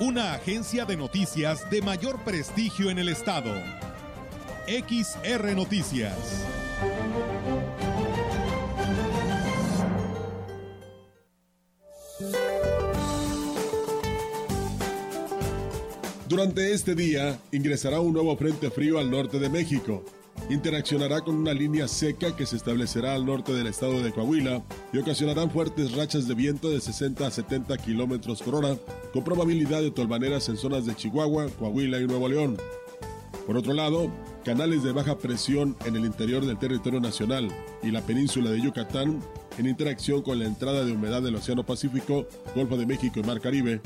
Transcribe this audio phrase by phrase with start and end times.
[0.00, 3.54] Una agencia de noticias de mayor prestigio en el estado.
[4.66, 6.44] XR Noticias.
[16.28, 20.04] Durante este día ingresará un nuevo frente frío al norte de México.
[20.50, 24.62] Interaccionará con una línea seca que se establecerá al norte del estado de Coahuila
[24.92, 28.76] y ocasionarán fuertes rachas de viento de 60 a 70 kilómetros por hora,
[29.12, 32.58] con probabilidad de tolvaneras en zonas de Chihuahua, Coahuila y Nuevo León.
[33.46, 34.10] Por otro lado,
[34.44, 37.48] canales de baja presión en el interior del territorio nacional
[37.82, 39.20] y la península de Yucatán,
[39.58, 43.40] en interacción con la entrada de humedad del Océano Pacífico, Golfo de México y Mar
[43.40, 43.80] Caribe,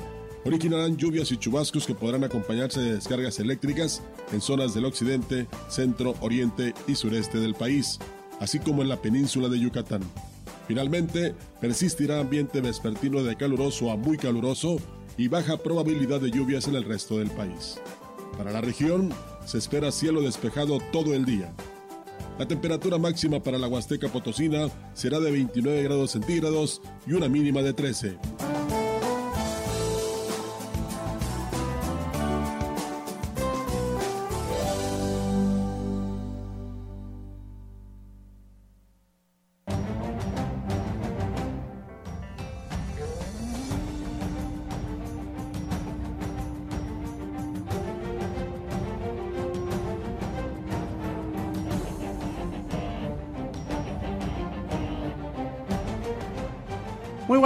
[0.49, 6.15] originarán lluvias y chubascos que podrán acompañarse de descargas eléctricas en zonas del occidente, centro,
[6.21, 7.99] oriente y sureste del país,
[8.41, 10.01] así como en la península de Yucatán.
[10.67, 14.79] Finalmente, persistirá ambiente vespertino de caluroso a muy caluroso
[15.19, 17.79] y baja probabilidad de lluvias en el resto del país.
[18.39, 19.11] Para la región,
[19.45, 21.53] se espera cielo despejado todo el día.
[22.39, 27.63] La temperatura máxima para la Huasteca Potosina será de 29 grados centígrados y una mínima
[27.63, 28.17] de 13.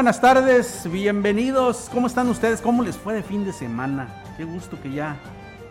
[0.02, 1.88] Buenas tardes, bienvenidos.
[1.92, 2.60] ¿Cómo están ustedes?
[2.60, 4.20] ¿Cómo les fue de fin de semana?
[4.36, 5.16] Qué gusto que ya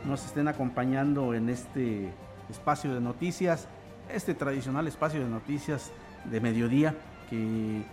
[0.05, 2.13] nos estén acompañando en este
[2.49, 3.67] espacio de noticias,
[4.09, 5.91] este tradicional espacio de noticias
[6.23, 6.95] de mediodía
[7.29, 7.83] que,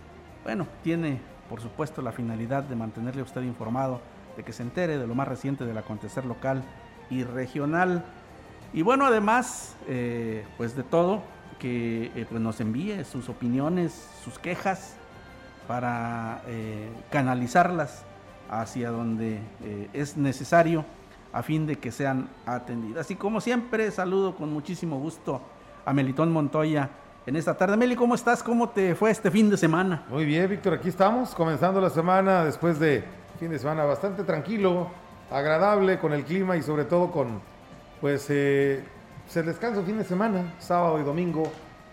[0.45, 1.19] bueno, tiene
[1.49, 3.99] por supuesto la finalidad de mantenerle a usted informado,
[4.37, 6.63] de que se entere de lo más reciente del acontecer local
[7.09, 8.05] y regional.
[8.71, 11.21] Y bueno, además, eh, pues de todo,
[11.59, 14.95] que eh, pues nos envíe sus opiniones, sus quejas,
[15.69, 18.01] para eh, canalizarlas
[18.49, 20.83] hacia donde eh, es necesario
[21.31, 23.11] a fin de que sean atendidas.
[23.11, 25.39] Y como siempre, saludo con muchísimo gusto
[25.85, 26.89] a Melitón Montoya
[27.27, 27.77] en esta tarde.
[27.77, 28.41] Meli, ¿cómo estás?
[28.41, 30.05] ¿Cómo te fue este fin de semana?
[30.09, 33.03] Muy bien, Víctor, aquí estamos, comenzando la semana después de
[33.39, 34.87] fin de semana bastante tranquilo,
[35.29, 37.41] agradable con el clima y sobre todo con,
[38.01, 38.83] pues, eh,
[39.27, 41.43] se descansa el fin de semana, sábado y domingo,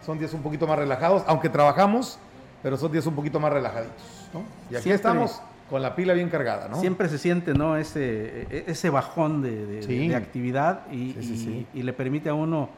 [0.00, 2.18] son días un poquito más relajados, aunque trabajamos,
[2.66, 3.94] pero son días un poquito más relajaditos,
[4.34, 4.40] ¿no?
[4.68, 5.40] Y aquí Siempre- estamos
[5.70, 6.80] con la pila bien cargada, ¿no?
[6.80, 7.76] Siempre se siente, ¿no?
[7.76, 10.08] Ese, e- ese bajón de, de- Sí.
[10.08, 11.66] de actividad y, Sí, sí, y- sí.
[11.74, 12.68] y le permite a uno,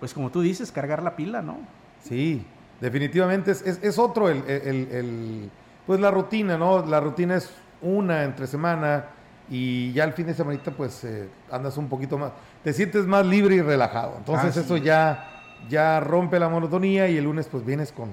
[0.00, 1.58] pues como tú dices, cargar la pila, ¿no?
[2.02, 2.44] Sí,
[2.80, 5.50] definitivamente es, es- es otro el, el- el-
[5.86, 6.84] pues la rutina, ¿no?
[6.84, 7.48] La rutina es
[7.80, 9.04] una entre semana
[9.48, 12.32] y ya el fin de semanita pues eh, andas un poquito más,
[12.64, 14.16] te sientes más libre y relajado.
[14.18, 14.82] Entonces eso es.
[14.82, 18.10] ya, ya rompe la monotonía y el lunes pues vienes con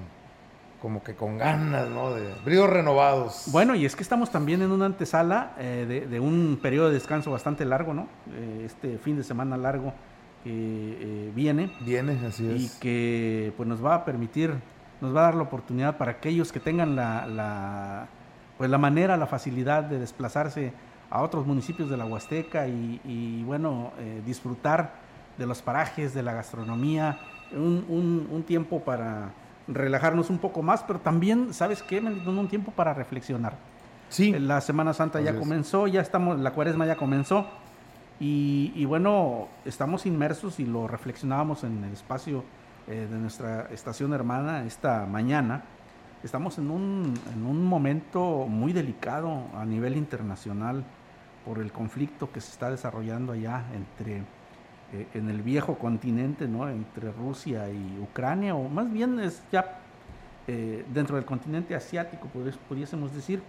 [0.84, 2.10] como que con ganas, ¿no?
[2.12, 3.44] De bríos renovados.
[3.50, 6.92] Bueno, y es que estamos también en una antesala eh, de, de un periodo de
[6.92, 8.06] descanso bastante largo, ¿no?
[8.34, 9.94] Eh, este fin de semana largo
[10.44, 12.74] que eh, viene Viene, así y es.
[12.74, 14.52] que pues nos va a permitir,
[15.00, 18.06] nos va a dar la oportunidad para aquellos que tengan la, la,
[18.58, 20.74] pues la manera, la facilidad de desplazarse
[21.08, 24.92] a otros municipios de la Huasteca y, y, bueno, eh, disfrutar
[25.38, 27.18] de los parajes, de la gastronomía,
[27.52, 29.30] un, un- un tiempo para
[29.68, 32.00] relajarnos un poco más, pero también, ¿sabes qué?
[32.00, 32.38] Melitón?
[32.38, 33.56] Un tiempo para reflexionar.
[34.08, 37.46] Sí, La Semana Santa ya Así comenzó, ya estamos, la cuaresma ya comenzó.
[38.20, 42.44] Y, y bueno, estamos inmersos y lo reflexionábamos en el espacio
[42.86, 45.62] eh, de nuestra estación hermana esta mañana.
[46.22, 50.84] Estamos en un, en un momento muy delicado a nivel internacional
[51.44, 54.22] por el conflicto que se está desarrollando allá entre
[54.94, 56.68] eh, en el viejo continente, ¿no?
[56.70, 59.78] Entre Rusia y Ucrania, o más bien es ya
[60.46, 62.28] eh, dentro del continente asiático,
[62.68, 63.42] pudiésemos decir.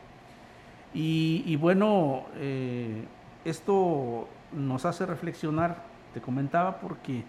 [0.94, 3.03] Y, y bueno, eh,
[3.44, 5.83] esto nos hace reflexionar,
[6.13, 7.24] te comentaba, porque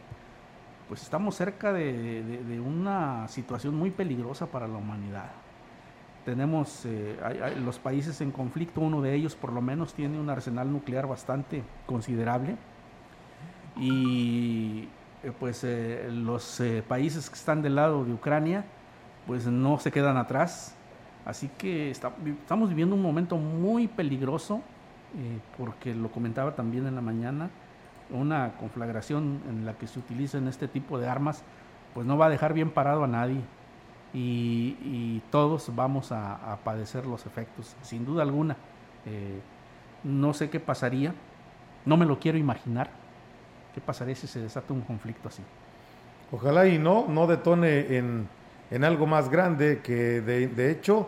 [0.88, 5.32] pues estamos cerca de, de- de una situación muy peligrosa para la humanidad.
[6.24, 10.20] Tenemos eh, hay- hay- los países en conflicto, uno de ellos por lo menos tiene
[10.20, 12.56] un arsenal nuclear bastante considerable
[13.76, 14.88] y
[15.22, 18.64] eh, pues eh, los eh, países que están del lado de Ucrania
[19.26, 20.74] pues no se quedan atrás.
[21.24, 24.62] Así que estamos viviendo un momento muy peligroso
[25.56, 27.50] porque lo comentaba también en la mañana,
[28.10, 31.42] una conflagración en la que se utilizan este tipo de armas
[31.94, 33.40] pues no va a dejar bien parado a nadie
[34.14, 38.56] y, todos vamos a, padecer los efectos, sin duda alguna.
[40.04, 41.12] no sé qué pasaría,
[41.84, 42.90] no me lo quiero imaginar
[43.76, 45.42] ¿Qué pasaría si se desata un conflicto así?
[46.32, 48.26] Ojalá y no, no detone en,
[48.70, 51.06] en algo más grande que de, hecho,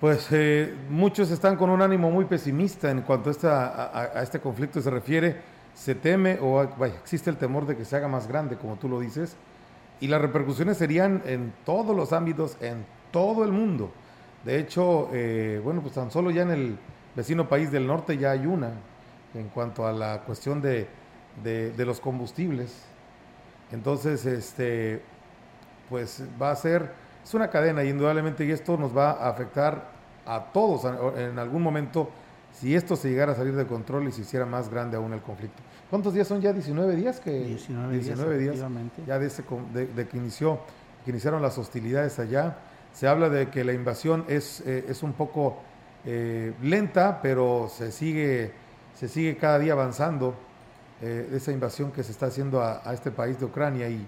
[0.00, 4.38] pues eh, muchos están con un ánimo muy pesimista en cuanto a, esta, a, este
[4.38, 5.40] conflicto se refiere.
[5.74, 8.88] Se teme o vaya, existe el temor de que se haga más grande, como tú
[8.88, 9.34] lo dices,
[10.00, 13.90] y las repercusiones serían en todos los ámbitos, en todo el mundo.
[14.44, 16.78] De hecho, eh, bueno, pues tan solo ya en el
[17.16, 18.70] vecino país del norte ya hay una
[19.34, 21.01] en cuanto a la cuestión de
[21.42, 22.74] de, los combustibles.
[23.70, 25.02] Entonces, este,
[25.88, 26.92] pues va a ser,
[27.24, 29.90] es una cadena y indudablemente y esto nos va a afectar
[30.26, 30.84] a todos
[31.16, 32.10] en algún momento
[32.52, 35.22] si esto se llegara a salir de control y se hiciera más grande aún el
[35.22, 35.62] conflicto.
[35.90, 36.52] ¿Cuántos días son ya?
[36.52, 38.56] 19 días que 19, 19 días,
[39.06, 40.60] ya de, de, que inició
[41.04, 42.56] que iniciaron las hostilidades allá.
[42.92, 45.58] Se habla de que la invasión es, eh, es un poco
[46.04, 48.52] eh, lenta, pero se sigue
[48.94, 50.34] se sigue cada día avanzando
[51.02, 54.06] eh, esa invasión que se está haciendo a, este país de Ucrania y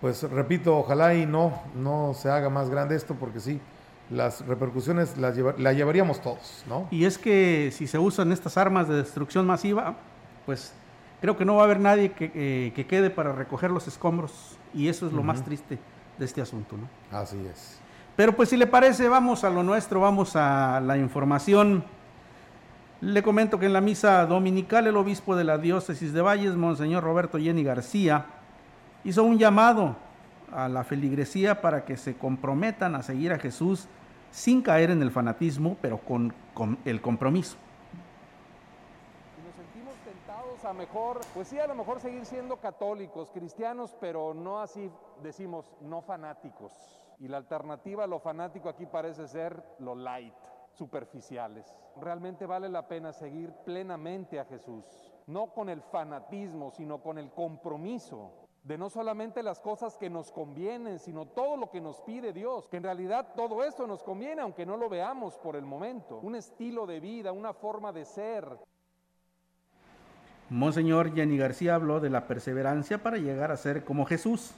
[0.00, 3.60] pues repito, ojalá y no, no se haga más grande esto porque sí,
[4.08, 6.86] las repercusiones las, llevaríamos todos, ¿no?
[6.92, 9.96] Y es que si se usan estas armas de destrucción masiva,
[10.46, 10.72] pues
[11.20, 14.88] creo que no va a haber nadie que, eh, quede para recoger los escombros y
[14.88, 15.78] eso es lo más triste
[16.18, 17.16] de este asunto, ¿no?
[17.16, 17.80] Así es.
[18.14, 21.84] Pero pues si le parece, vamos a lo nuestro, vamos a la información.
[23.02, 27.02] Le comento que en la misa dominical el obispo de la diócesis de Valles, Monseñor
[27.02, 28.26] Roberto Jenny García,
[29.02, 29.96] hizo un llamado
[30.52, 33.88] a la feligresía para que se comprometan a seguir a Jesús
[34.30, 36.32] sin caer en el fanatismo, pero con,
[36.84, 37.56] el compromiso.
[39.44, 44.32] Nos sentimos tentados a mejor, pues sí, a lo mejor seguir siendo católicos, cristianos, pero
[44.32, 44.88] no así
[45.24, 46.72] decimos, no fanáticos.
[47.18, 51.66] Y la alternativa a lo fanático aquí parece ser lo light superficiales.
[52.00, 54.84] Realmente vale la pena seguir plenamente a Jesús,
[55.26, 60.30] no con el fanatismo, sino con el compromiso de no solamente las cosas que nos
[60.30, 64.40] convienen, sino todo lo que nos pide Dios, que en realidad todo eso nos conviene,
[64.40, 66.20] aunque no lo veamos por el momento.
[66.22, 68.46] Un estilo de vida, una forma de ser.
[70.48, 74.54] Monseñor Jenny García habló de la perseverancia para llegar a ser como Jesús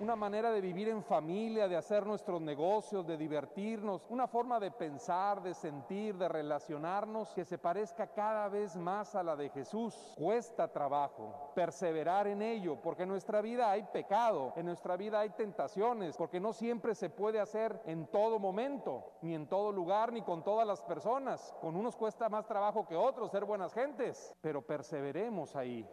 [0.00, 4.70] una manera de vivir en familia, de hacer nuestros negocios, de divertirnos, una forma de
[4.70, 10.14] pensar, de sentir, de relacionarnos que se parezca cada vez más a la de Jesús.
[10.16, 15.30] Cuesta trabajo perseverar en ello, porque en nuestra vida hay pecado, en nuestra vida hay
[15.30, 20.22] tentaciones, porque no siempre se puede hacer en todo momento, ni en todo lugar, ni
[20.22, 21.54] con todas las personas.
[21.60, 25.86] Con unos cuesta más trabajo que otros ser buenas gentes, pero perseveremos ahí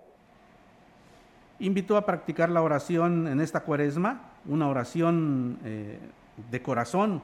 [1.60, 6.00] invitó a practicar la oración en esta cuaresma, una oración eh,
[6.52, 7.22] de corazón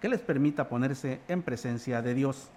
[0.00, 2.50] que les permita ponerse en presencia de Dios.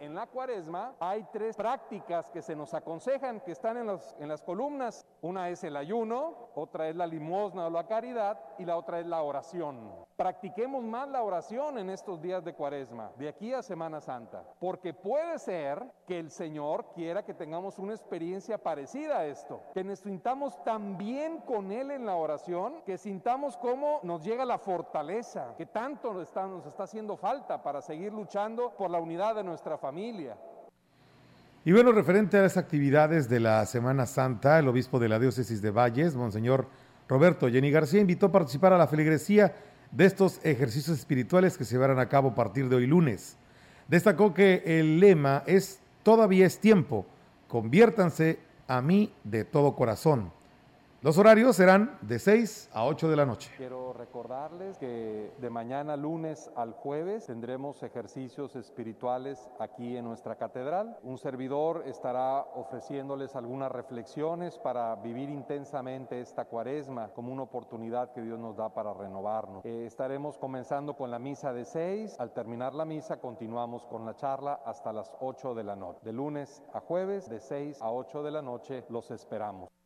[0.00, 4.42] En la cuaresma hay tres prácticas que se nos aconsejan, que están en, en las
[4.42, 5.04] columnas.
[5.22, 9.06] Una es el ayuno, otra es la limosna o la caridad y la otra es
[9.06, 10.06] la oración.
[10.14, 14.94] Practiquemos más la oración en estos días de cuaresma, de aquí a Semana Santa, porque
[14.94, 19.98] puede ser que el Señor quiera que tengamos una experiencia parecida a esto, que nos
[19.98, 25.54] sintamos tan bien con Él en la oración, que sintamos cómo nos llega la fortaleza,
[25.56, 29.44] que tanto nos está, nos está haciendo falta para seguir luchando por la unidad de
[29.44, 29.87] nuestra familia
[31.64, 35.62] Y bueno, referente a las actividades de la Semana Santa, el obispo de la diócesis
[35.62, 36.68] de Valles, Monseñor
[37.08, 39.54] Roberto Jenny García, invitó a participar a la feligresía
[39.90, 43.38] de estos ejercicios espirituales que se llevarán a cabo a partir de hoy lunes.
[43.86, 47.06] Destacó que el lema es Todavía es tiempo,
[47.48, 50.32] conviértanse a mí de todo corazón.
[51.00, 53.52] Los horarios serán de 6 a 8 de la noche.
[53.56, 60.98] Quiero recordarles que de mañana lunes al jueves tendremos ejercicios espirituales aquí en nuestra catedral.
[61.04, 68.22] Un servidor estará ofreciéndoles algunas reflexiones para vivir intensamente esta cuaresma como una oportunidad que
[68.22, 69.64] Dios nos da para renovarnos.
[69.64, 72.18] Eh, estaremos comenzando con la misa de 6.
[72.18, 76.00] Al terminar la misa continuamos con la charla hasta las 8 de la noche.
[76.02, 79.77] De lunes a jueves de 6 a 8 de la noche los esperamos.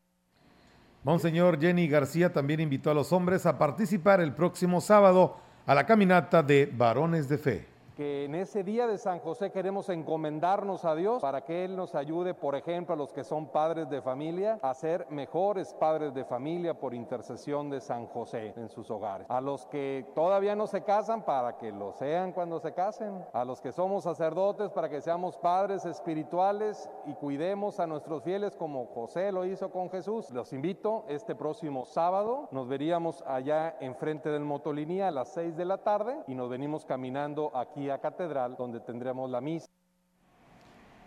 [1.05, 5.85] Monseñor Jenny García también invitó a los hombres a participar el próximo sábado a la
[5.85, 7.72] caminata de Varones de Fe.
[7.93, 11.95] Que en ese día de San José queremos encomendarnos a Dios para que Él nos
[11.95, 16.25] ayude, por ejemplo, a los que son padres de familia, a ser mejores padres de
[16.25, 19.27] familia por intercesión de San José en sus hogares.
[19.31, 23.25] A los que todavía no se casan, para que lo sean cuando se casen.
[23.33, 28.57] A los que somos sacerdotes, para que seamos padres espirituales y cuidemos a nuestros fieles
[28.57, 30.31] como José lo hizo con Jesús.
[30.31, 35.65] Los invito este próximo sábado, nos veríamos allá enfrente del Motolinía a las 6 de
[35.65, 39.69] la tarde y nos venimos caminando aquí Catedral, donde tendremos la misa.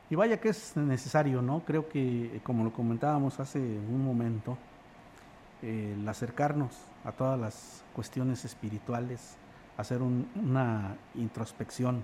[0.09, 1.61] Y vaya que es necesario, ¿no?
[1.65, 4.57] Creo que, como lo comentábamos hace un momento,
[5.63, 9.37] el acercarnos a todas las cuestiones espirituales,
[9.77, 12.03] hacer una introspección,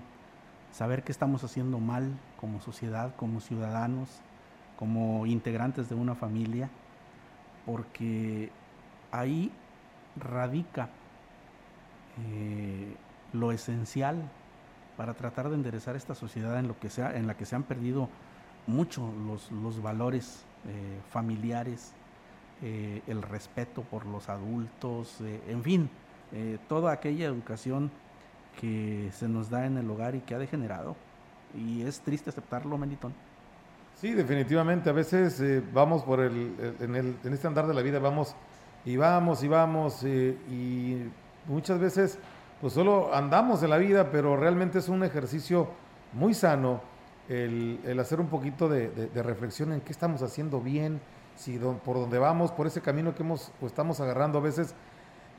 [0.72, 4.20] saber qué estamos haciendo mal como sociedad, como ciudadanos,
[4.76, 6.70] como integrantes de una familia,
[7.64, 8.50] porque
[9.12, 9.52] ahí
[10.16, 10.88] radica
[12.18, 12.96] eh,
[13.32, 14.28] lo esencial
[14.96, 17.62] para tratar de enderezar esta sociedad en, lo que sea, en la que se han
[17.62, 18.08] perdido
[18.66, 19.10] mucho
[19.50, 21.92] los, valores eh, familiares,
[22.62, 25.90] eh, el respeto por los adultos, eh, en fin,
[26.66, 27.90] toda aquella educación
[28.58, 30.96] que se nos da en el hogar y que ha degenerado.
[31.54, 33.12] Y es triste aceptarlo, Melitón.
[33.96, 34.88] Sí, definitivamente.
[34.88, 35.42] A veces
[35.74, 38.34] vamos por el en, el, en este andar de la vida, vamos
[38.86, 41.02] y vamos y vamos y
[41.46, 42.18] muchas veces
[42.62, 45.66] pues solo andamos en la vida, pero realmente es un ejercicio
[46.12, 46.80] muy sano
[47.28, 51.00] el, hacer un poquito de, reflexión en qué estamos haciendo bien,
[51.34, 54.76] si por dónde vamos, por ese camino que hemos, estamos agarrando a veces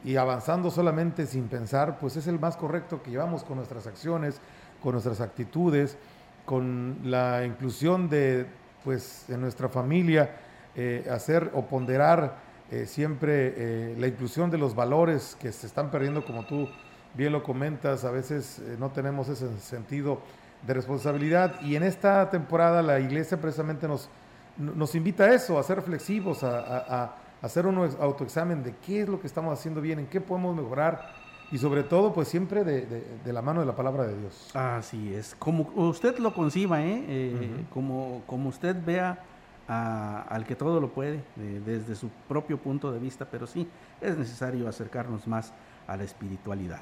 [0.03, 4.42] y avanzando solamente sin pensar, pues es el más correcto que llevamos con nuestras acciones,
[4.82, 5.98] con nuestras actitudes,
[6.44, 8.48] con la inclusión de,
[8.84, 10.36] pues, en nuestra familia,
[10.75, 12.36] eh, hacer o ponderar
[12.70, 16.68] eh, siempre eh, la inclusión de los valores que se están perdiendo, como tú
[17.13, 20.20] bien lo comentas, a veces eh, no tenemos ese sentido
[20.65, 24.10] de responsabilidad y en esta temporada la iglesia precisamente nos,
[24.58, 29.20] nos invita a eso, a ser reflexivos, a, hacer un autoexamen de qué es lo
[29.20, 31.12] que estamos haciendo bien, en qué podemos mejorar
[31.51, 34.50] y sobre todo pues siempre de, la mano de la palabra de Dios.
[34.53, 37.03] Así es, como usted lo conciba, ¿eh?
[37.08, 39.22] eh como, como usted vea
[39.67, 43.67] al que todo lo puede desde su propio punto de vista, pero sí
[44.00, 45.53] es necesario acercarnos más
[45.88, 46.82] a la espiritualidad.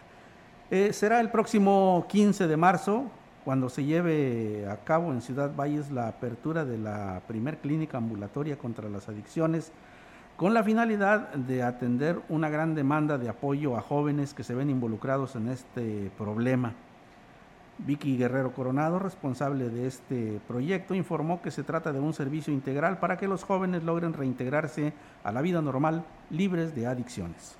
[0.73, 3.03] Eh, será el próximo 15 de marzo
[3.43, 8.57] cuando se lleve a cabo en Ciudad Valles la apertura de la primer clínica ambulatoria
[8.57, 9.73] contra las adicciones
[10.37, 14.69] con la finalidad de atender una gran demanda de apoyo a jóvenes que se ven
[14.69, 16.73] involucrados en este problema.
[17.79, 22.97] Vicky Guerrero Coronado, responsable de este proyecto, informó que se trata de un servicio integral
[22.99, 24.93] para que los jóvenes logren reintegrarse
[25.25, 27.57] a la vida normal libres de adicciones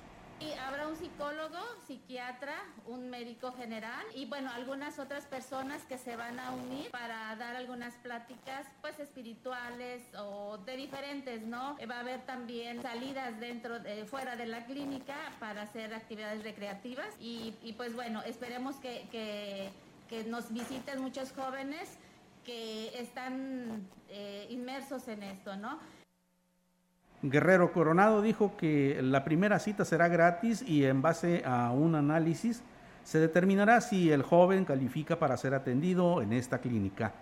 [1.92, 2.54] psiquiatra,
[2.86, 7.54] un médico general y bueno, algunas otras personas que se van a unir para dar
[7.54, 11.76] algunas pláticas pues espirituales o de diferentes, ¿no?
[11.90, 17.14] Va a haber también salidas dentro, de, fuera de la clínica para hacer actividades recreativas
[17.20, 19.70] y, pues bueno, esperemos que, que,
[20.26, 21.88] nos visiten muchos jóvenes
[22.44, 25.78] que están eh, inmersos en esto, ¿no?
[27.22, 32.62] Guerrero Coronado dijo que la primera cita será gratis y en base a un análisis
[33.04, 37.12] se determinará si el joven califica para ser atendido en esta clínica.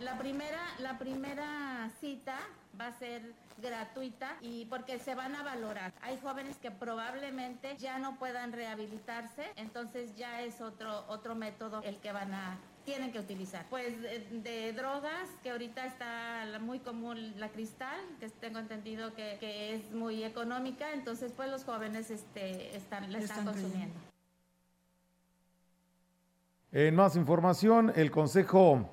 [0.00, 2.36] La primera, la primera cita
[2.78, 3.32] va a ser
[3.62, 5.92] gratuita y porque se van a valorar.
[6.02, 11.96] Hay jóvenes que probablemente ya no puedan rehabilitarse, entonces ya es otro otro método el
[11.96, 13.66] que van a tienen que utilizar.
[13.70, 19.92] Pues de, drogas, que ahorita está muy común la cristal, que tengo entendido que, es
[19.92, 23.94] muy económica, entonces pues los jóvenes este, están, la están, consumiendo.
[26.72, 28.88] En más información, el Consejo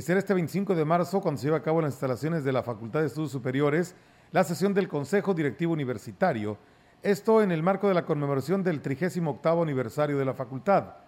[0.00, 3.00] será este 25 de marzo, cuando se lleva a cabo las instalaciones de la Facultad
[3.00, 3.94] de Estudios Superiores,
[4.32, 6.58] la sesión del Consejo Directivo Universitario,
[7.02, 11.03] esto en el marco de la conmemoración del 38 aniversario de la facultad.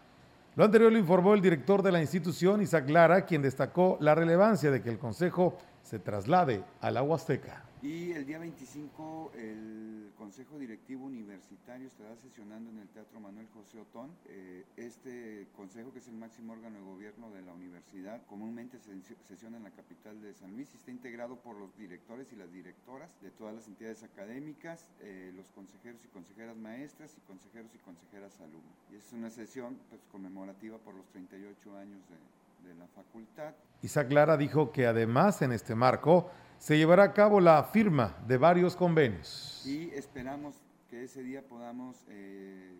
[0.56, 4.70] Lo anterior lo informó el director de la institución, Isaac Lara, quien destacó la relevancia
[4.70, 7.62] de que el Consejo se traslade a la Huasteca.
[7.82, 13.78] Y el día 25 el Consejo Directivo Universitario estará sesionando en el Teatro Manuel José
[13.78, 14.10] Otón.
[14.28, 18.98] Eh, este consejo, que es el máximo órgano de gobierno de la universidad, comúnmente se
[19.28, 22.50] sesiona en la capital de San Luis y está integrado por los directores y las
[22.50, 27.78] directoras de todas las entidades académicas, eh, los consejeros y consejeras maestras y consejeros y
[27.78, 28.74] consejeras alumnos.
[28.90, 32.16] Y es una sesión pues, conmemorativa por los 38 años de,
[32.66, 33.54] de la facultad.
[33.82, 38.36] Isaac Lara dijo que además en este marco se llevará a cabo la firma de
[38.36, 39.62] varios convenios.
[39.64, 40.56] Y esperamos
[40.88, 42.72] que ese día podamos, eh,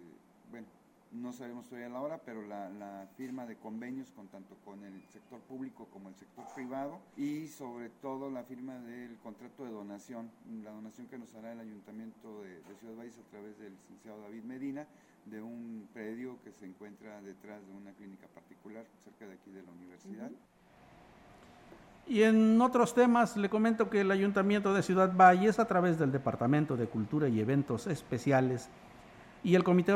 [1.12, 5.40] no sabemos todavía la hora, pero la, firma de convenios con tanto con el sector
[5.40, 10.30] público como el sector privado y sobre todo la firma del contrato de donación,
[10.62, 14.42] la donación que nos hará el Ayuntamiento de, Ciudad Valles a través del licenciado David
[14.42, 14.86] Medina
[15.24, 19.62] de un predio que se encuentra detrás de una clínica particular cerca de aquí de
[19.62, 20.30] la universidad.
[22.08, 26.12] Y en otros temas le comento que el Ayuntamiento de Ciudad Valles, a través del
[26.12, 28.68] Departamento de Cultura y Eventos Especiales
[29.46, 29.92] y el Comité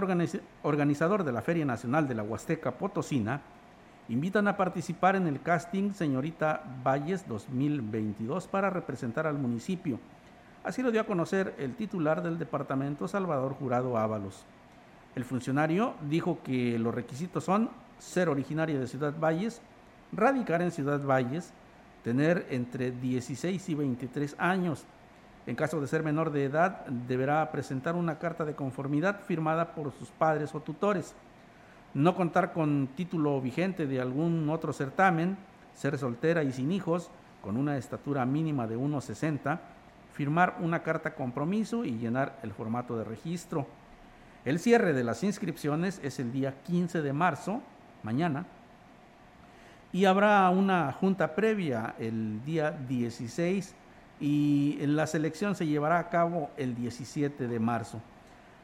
[0.63, 3.41] Organizador de la Feria Nacional de la Huasteca Potosina,
[4.09, 9.99] invitan a participar en el casting Señorita Valles 2022 para representar al municipio.
[10.63, 14.45] Así lo dio a conocer el titular del departamento, Salvador Jurado Ábalos.
[15.17, 19.61] El funcionario dijo que los requisitos son ser originario de Ciudad Valles,
[20.13, 21.53] radicar en Ciudad Valles,
[22.05, 24.87] tener entre 16 y 23 años.
[25.51, 29.91] En caso de ser menor de edad, deberá presentar una carta de conformidad firmada por
[29.91, 31.13] sus padres o tutores.
[31.93, 35.37] No contar con título vigente de algún otro certamen,
[35.75, 37.11] ser soltera y sin hijos,
[37.43, 39.59] con una estatura mínima de 1,60,
[40.13, 43.67] firmar una carta compromiso y llenar el formato de registro.
[44.45, 47.61] El cierre de las inscripciones es el día 15 de marzo,
[48.05, 48.47] mañana,
[49.93, 53.75] y habrá una junta previa el día 16
[54.21, 58.01] y la selección se llevará a cabo el 17 de marzo.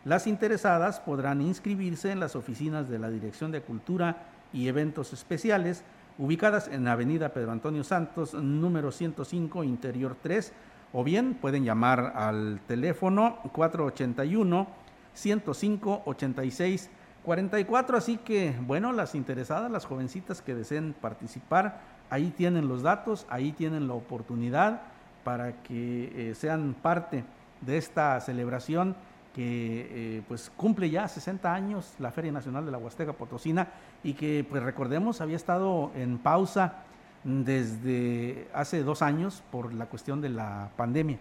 [0.05, 5.83] Las interesadas podrán inscribirse en las oficinas de la Dirección de Cultura y Eventos Especiales,
[6.19, 10.53] ubicadas en Avenida Pedro Antonio Santos, número 105, Interior 3,
[10.93, 14.69] o bien pueden llamar al teléfono 481
[15.15, 16.91] 105 86
[17.25, 23.27] 44, así que bueno, las interesadas, las jovencitas que deseen participar, ahí tienen los datos,
[23.29, 24.83] ahí tienen la oportunidad
[25.27, 27.25] para que eh, sean parte
[27.61, 28.95] de esta celebración
[29.35, 33.67] que eh, pues cumple ya 60 años la Feria Nacional de la Huasteca Potosina
[34.05, 36.85] y que pues recordemos había estado en pausa
[37.25, 41.19] desde hace dos años por la cuestión de la pandemia.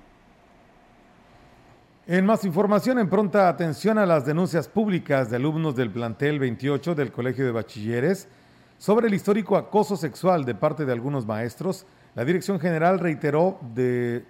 [2.06, 6.94] En más información, en pronta atención a las denuncias públicas de alumnos del plantel 28
[6.94, 8.28] del Colegio de Bachilleres
[8.78, 14.26] sobre el histórico acoso sexual de parte de algunos maestros, la Dirección General reiteró de,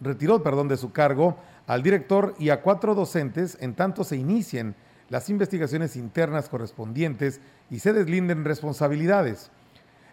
[0.00, 4.74] retiró perdón, de su cargo al director y a cuatro docentes en tanto se inicien
[5.10, 9.50] las investigaciones internas correspondientes y se deslinden responsabilidades.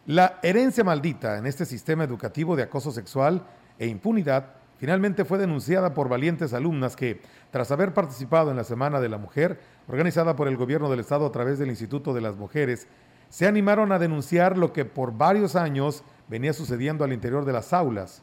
[0.05, 3.45] La herencia maldita en este sistema educativo de acoso sexual
[3.79, 8.99] e impunidad Finalmente fue denunciada por valientes alumnas que, tras haber participado en la Semana
[8.99, 12.35] de la Mujer, organizada por el Gobierno del Estado a través del Instituto de las
[12.35, 12.87] Mujeres,
[13.29, 17.73] se animaron a denunciar lo que por varios años venía sucediendo al interior de las
[17.73, 18.21] aulas.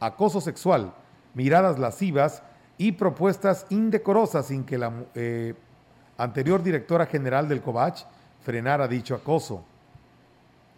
[0.00, 0.92] Acoso sexual,
[1.34, 2.42] miradas lascivas
[2.78, 5.54] y propuestas indecorosas sin que la eh,
[6.18, 8.04] anterior directora general del COVACH
[8.44, 9.64] frenara dicho acoso.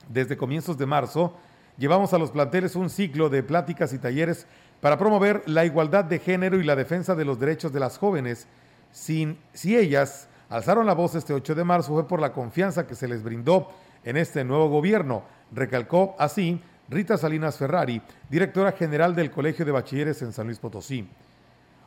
[0.08, 1.34] Desde comienzos de marzo,
[1.76, 4.46] llevamos a los planteles un ciclo de pláticas y talleres
[4.80, 8.46] para promover la igualdad de género y la defensa de los derechos de las jóvenes.
[8.92, 12.94] Sin, si ellas alzaron la voz este 8 de marzo fue por la confianza que
[12.94, 13.68] se les brindó
[14.04, 20.22] en este nuevo gobierno, recalcó así Rita Salinas Ferrari, directora general del Colegio de Bachilleres
[20.22, 21.08] en San Luis Potosí.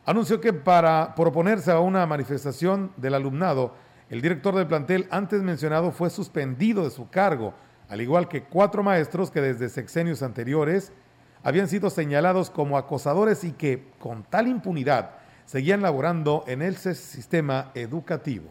[0.06, 3.76] Anunció que para proponerse a una manifestación del alumnado,
[4.10, 7.54] el director del plantel antes mencionado fue suspendido de su cargo,
[7.88, 10.92] al igual que cuatro maestros que desde sexenios anteriores
[11.44, 15.12] habían sido señalados como acosadores y que con tal impunidad
[15.46, 18.50] seguían laborando en el sistema educativo.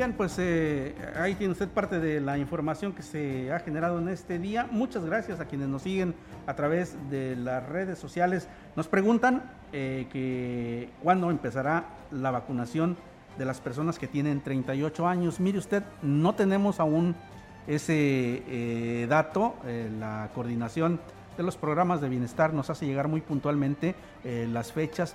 [0.00, 4.08] Bien, pues eh, ahí tiene usted parte de la información que se ha generado en
[4.08, 4.66] este día.
[4.70, 6.14] Muchas gracias a quienes nos siguen
[6.46, 8.48] a través de las redes sociales.
[8.76, 9.42] Nos preguntan
[9.74, 12.96] eh, que cuándo empezará la vacunación
[13.36, 15.38] de las personas que tienen 38 años.
[15.38, 17.14] Mire usted, no tenemos aún
[17.66, 19.56] ese eh, dato,
[19.98, 20.98] la coordinación
[21.36, 25.14] de los programas de bienestar nos hace llegar muy puntualmente las fechas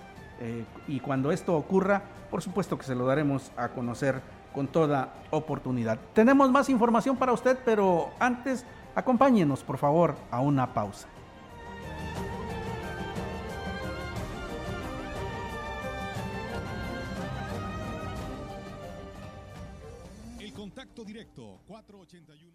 [0.88, 4.22] y cuando esto ocurra, por supuesto que se lo daremos a conocer
[4.56, 6.00] con toda oportunidad.
[6.14, 8.66] Tenemos más información para usted, pero antes
[8.96, 11.08] acompáñenos por favor a una pausa.
[21.06, 22.55] directo 481.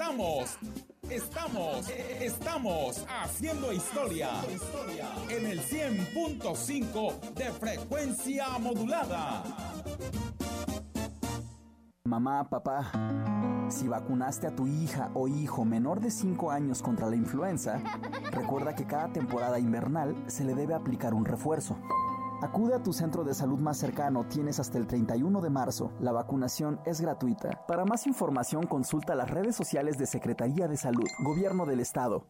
[0.00, 0.58] Estamos,
[1.10, 4.30] estamos, estamos haciendo historia
[5.28, 9.42] en el 100.5 de frecuencia modulada.
[12.06, 12.90] Mamá, papá,
[13.68, 17.82] si vacunaste a tu hija o hijo menor de 5 años contra la influenza,
[18.30, 21.76] recuerda que cada temporada invernal se le debe aplicar un refuerzo.
[22.42, 25.92] Acude a tu centro de salud más cercano, tienes hasta el 31 de marzo.
[26.00, 27.66] La vacunación es gratuita.
[27.66, 32.24] Para más información consulta las redes sociales de Secretaría de Salud, Gobierno del Estado.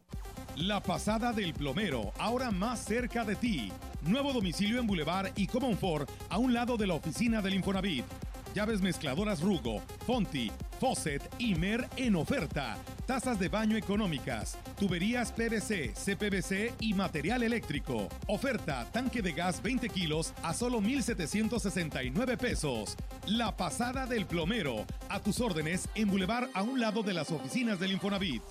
[0.56, 3.72] La pasada del plomero, ahora más cerca de ti.
[4.02, 8.04] Nuevo domicilio en Boulevard y Common Ford, a un lado de la oficina del Infonavit.
[8.52, 12.76] Llaves mezcladoras Rugo, Fonti, Faucet y Mer en oferta.
[13.10, 18.06] Tazas de baño económicas, tuberías PVC, CPVC y material eléctrico.
[18.28, 22.96] Oferta, tanque de gas 20 kilos a solo 1,769 pesos.
[23.26, 24.84] La pasada del plomero.
[25.08, 28.42] A tus órdenes en Boulevard a un lado de las oficinas del Infonavit.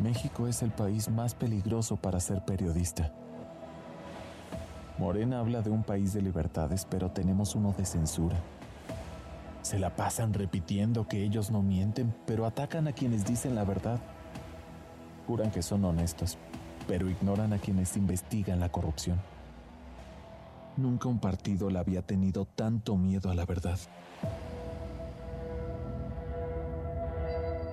[0.00, 3.12] México es el país más peligroso para ser periodista.
[4.96, 8.40] Morena habla de un país de libertades, pero tenemos uno de censura.
[9.62, 14.00] Se la pasan repitiendo que ellos no mienten, pero atacan a quienes dicen la verdad.
[15.26, 16.36] Juran que son honestos,
[16.88, 19.20] pero ignoran a quienes investigan la corrupción.
[20.76, 23.78] Nunca un partido le había tenido tanto miedo a la verdad.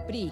[0.08, 0.32] PRI.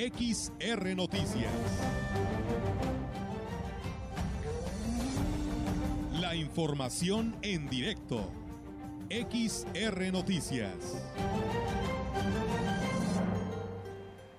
[0.00, 1.52] XR Noticias.
[6.18, 8.32] La información en directo.
[9.10, 10.72] XR Noticias.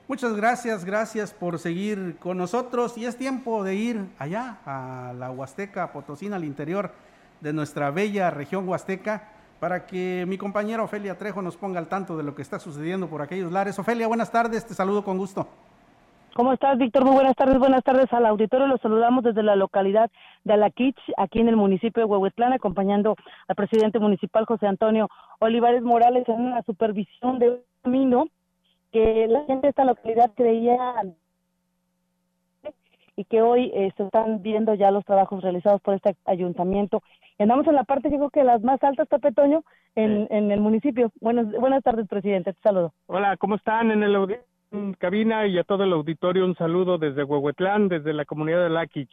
[0.07, 5.29] Muchas gracias, gracias por seguir con nosotros y es tiempo de ir allá a la
[5.29, 6.91] Huasteca Potosina, al interior
[7.39, 9.29] de nuestra bella región Huasteca,
[9.61, 13.07] para que mi compañera Ofelia Trejo nos ponga al tanto de lo que está sucediendo
[13.07, 13.77] por aquellos lares.
[13.77, 15.47] Ofelia, buenas tardes, te saludo con gusto.
[16.33, 17.05] ¿Cómo estás, Víctor?
[17.05, 17.59] Muy buenas tardes.
[17.59, 18.65] Buenas tardes al auditorio.
[18.65, 20.09] Los saludamos desde la localidad
[20.45, 23.15] de Alaquich, aquí en el municipio de Huehuetlán, acompañando
[23.47, 28.25] al presidente municipal José Antonio Olivares Morales en una supervisión de un camino
[28.91, 30.75] que la gente de esta localidad creía
[33.15, 37.01] y que hoy eh, se están viendo ya los trabajos realizados por este ayuntamiento.
[37.37, 39.63] Andamos en la parte, creo que las más altas, Pepe Toño,
[39.95, 41.11] en, en el municipio.
[41.19, 42.53] Buenas, buenas tardes, presidente.
[42.53, 42.93] Te saludo.
[43.07, 44.39] Hola, ¿cómo están en el
[44.99, 46.45] cabina y a todo el auditorio?
[46.45, 49.11] Un saludo desde Huehuetlán, desde la comunidad de Laquich.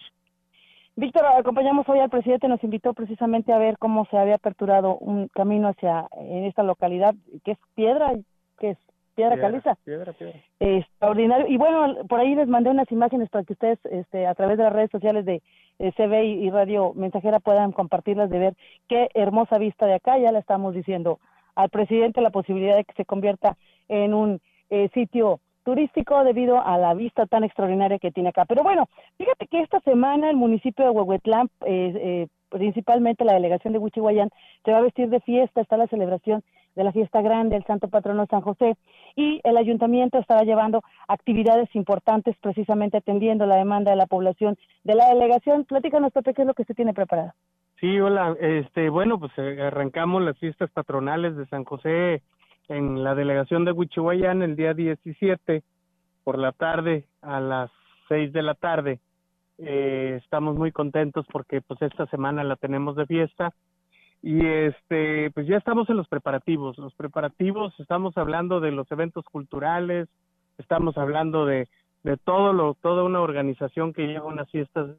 [0.94, 5.28] Víctor, acompañamos hoy al presidente, nos invitó precisamente a ver cómo se había aperturado un
[5.28, 8.12] camino hacia en esta localidad, que es piedra,
[8.58, 8.78] que es
[9.18, 9.74] piedra, caliza.
[9.84, 10.38] Piedra, piedra.
[10.60, 11.46] extraordinario.
[11.48, 14.64] Y bueno, por ahí les mandé unas imágenes para que ustedes este, a través de
[14.64, 15.42] las redes sociales de
[15.78, 18.54] eh, CB y Radio Mensajera puedan compartirlas de ver
[18.88, 20.18] qué hermosa vista de acá.
[20.18, 21.18] Ya le estamos diciendo
[21.54, 23.56] al presidente la posibilidad de que se convierta
[23.88, 28.46] en un eh, sitio turístico debido a la vista tan extraordinaria que tiene acá.
[28.46, 33.74] Pero bueno, fíjate que esta semana el municipio de Huehuetlán, eh, eh, principalmente la delegación
[33.74, 34.30] de Huichihuayán,
[34.64, 36.42] se va a vestir de fiesta, está la celebración
[36.74, 38.76] de la fiesta grande, el Santo Patrono San José,
[39.16, 44.94] y el ayuntamiento estará llevando actividades importantes precisamente atendiendo la demanda de la población de
[44.94, 45.64] la delegación.
[45.64, 47.32] Platícanos, Pepe, qué es lo que se tiene preparado.
[47.80, 48.36] Sí, hola.
[48.40, 52.22] Este, bueno, pues eh, arrancamos las fiestas patronales de San José
[52.68, 55.62] en la delegación de Huichihuayán el día 17
[56.24, 57.70] por la tarde a las
[58.08, 59.00] 6 de la tarde.
[59.58, 63.52] Eh, estamos muy contentos porque pues esta semana la tenemos de fiesta
[64.22, 66.78] y este pues ya estamos en los preparativos.
[66.78, 70.08] Los preparativos estamos hablando de los eventos culturales,
[70.58, 71.68] estamos hablando de
[72.04, 74.90] de todo lo toda una organización que lleva unas fiestas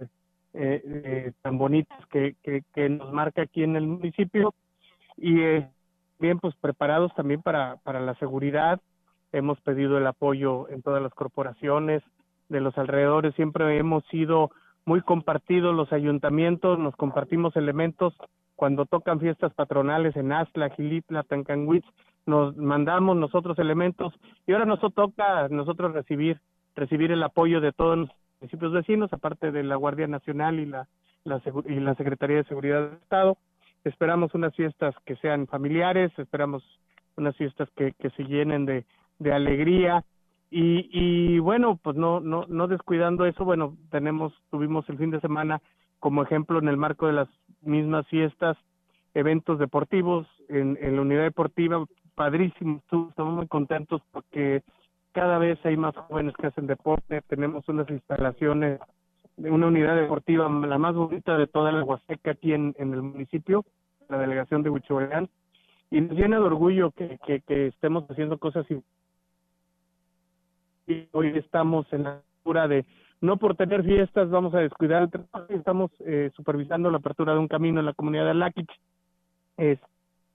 [0.54, 4.54] eh, eh, tan bonitas que, que nos marca aquí en el municipio
[5.22, 5.70] y eh,
[6.20, 8.80] bien pues preparados también para, para la seguridad.
[9.32, 12.02] Hemos pedido el apoyo en todas las corporaciones
[12.50, 13.36] de los alrededores.
[13.36, 14.52] Siempre hemos sido
[14.86, 18.14] muy compartidos los ayuntamientos, nos compartimos elementos.
[18.60, 21.88] Cuando tocan fiestas patronales en Astla, Gilitla, Tancanwitz,
[22.26, 24.14] nos mandamos nosotros elementos
[24.46, 26.42] y ahora nos toca nosotros recibir
[26.76, 28.10] recibir el apoyo de todos
[28.42, 30.90] municipios vecinos, aparte de la Guardia Nacional y la,
[31.24, 33.38] la, y la Secretaría de Seguridad del Estado.
[33.86, 36.62] Esperamos unas fiestas que sean familiares, esperamos
[37.16, 38.86] unas fiestas que, que se llenen de,
[39.20, 40.04] de alegría
[40.52, 45.22] y, y bueno, pues no, no, no descuidando eso, bueno, tenemos, tuvimos el fin de
[45.22, 45.62] semana
[46.00, 47.30] como ejemplo en el marco de las
[47.62, 48.58] mismas fiestas,
[49.14, 51.84] eventos deportivos en, en la unidad deportiva,
[52.16, 54.64] padrísimo, estamos muy contentos porque
[55.12, 58.80] cada vez hay más jóvenes que hacen deporte, tenemos unas instalaciones
[59.38, 63.02] de una unidad deportiva, la más bonita de toda la Huasteca aquí en, en el
[63.02, 63.64] municipio,
[64.10, 65.30] la delegación de Huichuayán,
[65.92, 68.84] y nos llena de orgullo que, que, estemos haciendo cosas y
[71.12, 72.86] hoy estamos en la altura de
[73.22, 77.40] no por tener fiestas vamos a descuidar el trabajo, estamos eh, supervisando la apertura de
[77.40, 78.72] un camino en la comunidad de Alaquich.
[79.58, 79.80] Es,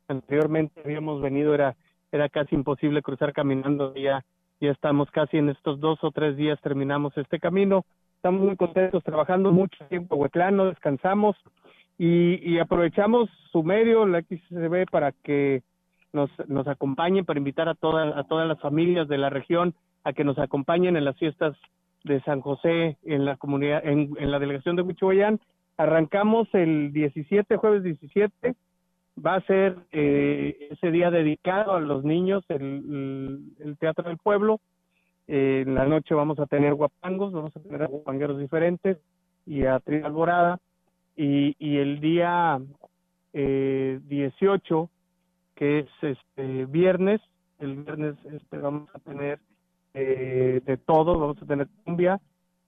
[0.09, 1.77] anteriormente habíamos venido, era,
[2.13, 4.25] era casi imposible cruzar caminando, ya,
[4.61, 7.85] ya estamos casi en estos dos o tres días terminamos este camino.
[8.17, 11.37] Estamos muy contentos, trabajando mucho tiempo en no descansamos
[11.99, 15.63] y, y aprovechamos su medio, la XCB, para que
[16.13, 20.13] nos, nos acompañen, para invitar a, toda, a todas las familias de la región a
[20.13, 21.57] que nos acompañen en las fiestas
[22.05, 25.41] de San José en la comunidad, en, la delegación de Huichuayán.
[25.77, 28.55] Arrancamos el 17, jueves 17,
[29.25, 34.61] va a ser eh, ese día dedicado a los niños, el, el, Teatro del Pueblo.
[35.27, 38.99] Eh, en la noche vamos a tener guapangos, vamos a tener guapangueros diferentes
[39.47, 40.61] y a Tri Alborada.
[41.17, 42.61] Y, y el día
[43.33, 44.91] eh, 18,
[45.55, 47.21] que es este viernes,
[47.61, 49.39] el viernes este, vamos a tener
[49.95, 52.21] eh, de todo, vamos a tener cumbia,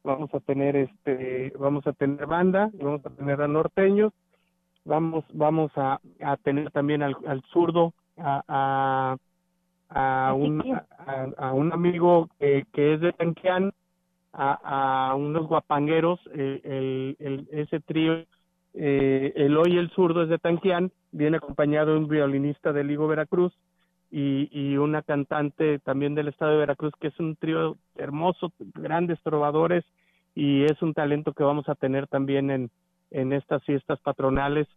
[0.05, 4.13] vamos a tener este, vamos a tener banda, vamos a tener a norteños,
[4.85, 9.17] vamos, vamos a, a tener también al, al zurdo, a, a,
[9.89, 13.73] a un, a, a, un amigo que, que es de Tanquián,
[14.33, 18.25] a, a unos guapangueros, eh, el, el, ese trío,
[18.75, 23.09] eh, el hoy el zurdo es de Tanquián, viene acompañado de un violinista de Ligo
[23.09, 23.53] Veracruz,
[24.11, 29.21] y, y una cantante también del estado de Veracruz, que es un trío hermoso, grandes
[29.23, 29.85] trovadores,
[30.35, 32.71] y es un talento que vamos a tener también en,
[33.11, 34.69] en estas fiestas patronales.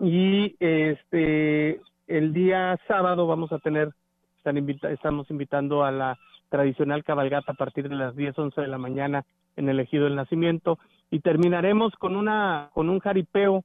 [0.00, 3.90] Y este el día sábado vamos a tener,
[4.36, 6.18] están invita, estamos invitando a la
[6.50, 9.24] tradicional cabalgata a partir de las 10, 11 de la mañana
[9.56, 10.78] en el Ejido del Nacimiento
[11.10, 13.64] y terminaremos con una con un jaripeo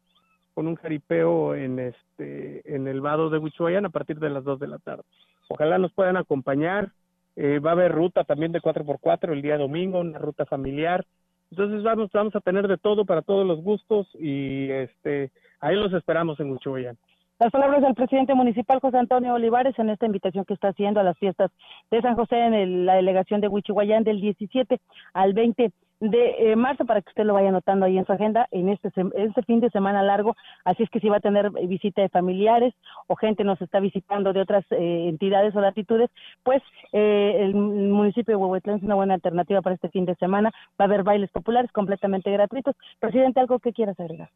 [0.53, 4.59] con un jaripeo en este en el vado de Huichuayán a partir de las 2
[4.59, 5.03] de la tarde.
[5.49, 6.91] Ojalá nos puedan acompañar.
[7.35, 11.05] Eh, va a haber ruta también de 4x4 el día domingo, una ruta familiar.
[11.49, 15.93] Entonces vamos vamos a tener de todo para todos los gustos y este ahí los
[15.93, 16.97] esperamos en Huichuayán.
[17.41, 21.03] Las palabras del presidente municipal José Antonio Olivares en esta invitación que está haciendo a
[21.03, 21.49] las fiestas
[21.89, 24.79] de San José en la delegación de Huichihuayán del 17
[25.13, 28.47] al 20 de eh, marzo para que usted lo vaya anotando ahí en su agenda
[28.51, 30.35] en este este fin de semana largo.
[30.65, 32.73] Así es que si va a tener visita de familiares
[33.07, 36.09] o gente nos está visitando de otras eh, entidades o latitudes
[36.43, 36.61] pues
[36.91, 40.51] eh, el municipio de Huehuetlán es una buena alternativa para este fin de semana.
[40.79, 42.75] Va a haber bailes populares completamente gratuitos.
[42.99, 44.29] Presidente algo que quieras agregar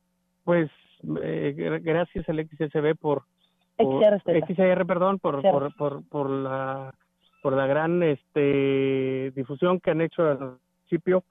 [0.45, 0.69] pues
[1.21, 3.23] eh, gracias al XSB por,
[3.75, 6.93] por XR, perdón por, por, por, por la
[7.41, 11.23] por la gran este difusión que han hecho al municipio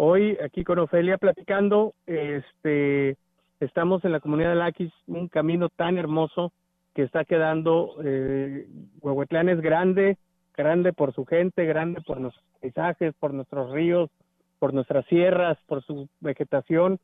[0.00, 3.16] Hoy aquí con Ofelia platicando, este,
[3.58, 6.52] estamos en la comunidad de Laquis, un camino tan hermoso
[6.94, 8.68] que está quedando, eh,
[9.00, 10.16] Huehuetlán es grande,
[10.56, 14.08] grande por su gente, grande por nuestros paisajes, por nuestros ríos,
[14.60, 17.00] por nuestras sierras, por su vegetación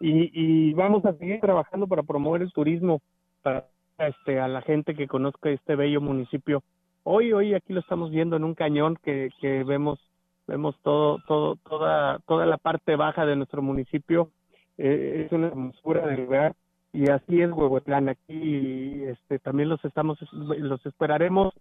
[0.00, 3.02] y, y vamos a seguir trabajando para promover el turismo
[3.42, 6.64] para este a la gente que conozca este bello municipio.
[7.04, 10.00] Hoy hoy aquí lo estamos viendo en un cañón que, que vemos
[10.46, 14.30] vemos todo, todo, toda, toda la parte baja de nuestro municipio,
[14.78, 16.54] eh, es una hermosura del lugar
[16.92, 18.08] y así es Huehuetlán.
[18.08, 21.54] Aquí este también los estamos los esperaremos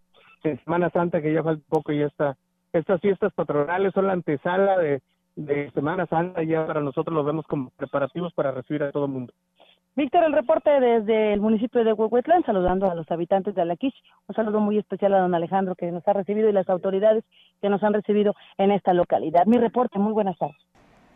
[0.44, 2.38] en Semana Santa que ya falta poco y está.
[2.74, 5.02] Estas fiestas patronales son la antesala de,
[5.36, 9.12] de Semana Santa ya para nosotros los vemos como preparativos para recibir a todo el
[9.12, 9.34] mundo
[9.94, 13.94] Víctor, el reporte desde el municipio de Huehuetlán, saludando a los habitantes de Alaquich.
[14.26, 17.26] Un saludo muy especial a don Alejandro que nos ha recibido y las autoridades
[17.62, 19.46] que nos han recibido en esta localidad.
[19.48, 20.56] Mi reporte, muy buenas tardes.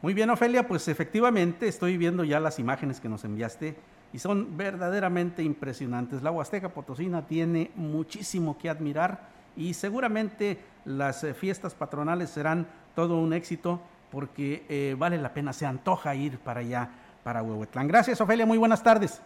[0.02, 3.78] Muy bien, Ofelia, pues efectivamente estoy viendo ya las imágenes que nos enviaste
[4.12, 6.22] y son verdaderamente impresionantes.
[6.22, 13.18] La Huasteca Potosina tiene muchísimo que admirar y seguramente las eh, fiestas patronales serán todo
[13.18, 13.80] un éxito
[14.12, 16.90] porque eh, vale la pena, se antoja ir para allá
[17.26, 17.88] para Huehuetlán.
[17.88, 19.20] Gracias, Ofelia, muy buenas tardes.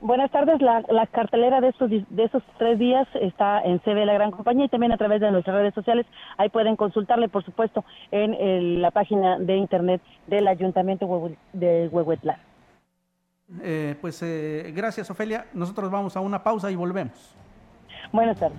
[0.00, 0.60] Buenas tardes.
[0.62, 4.66] La, la cartelera de estos de esos tres días está en CB La Gran Compañía
[4.66, 6.06] y también a través de nuestras redes sociales.
[6.38, 12.36] Ahí pueden consultarle, por supuesto, en el- la página de internet del Ayuntamiento de Huehuetlán.
[13.60, 15.46] Eh, pues eh, gracias, Ofelia.
[15.52, 17.34] Nosotros vamos a una pausa y volvemos.
[18.12, 18.58] Buenas tardes.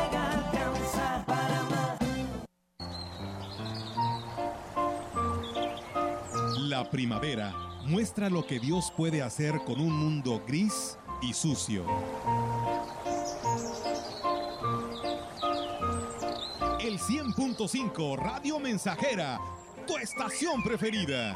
[6.69, 7.53] La primavera
[7.85, 11.85] muestra lo que Dios puede hacer con un mundo gris y sucio.
[16.79, 19.39] El 100.5 Radio Mensajera,
[19.85, 21.35] tu estación preferida.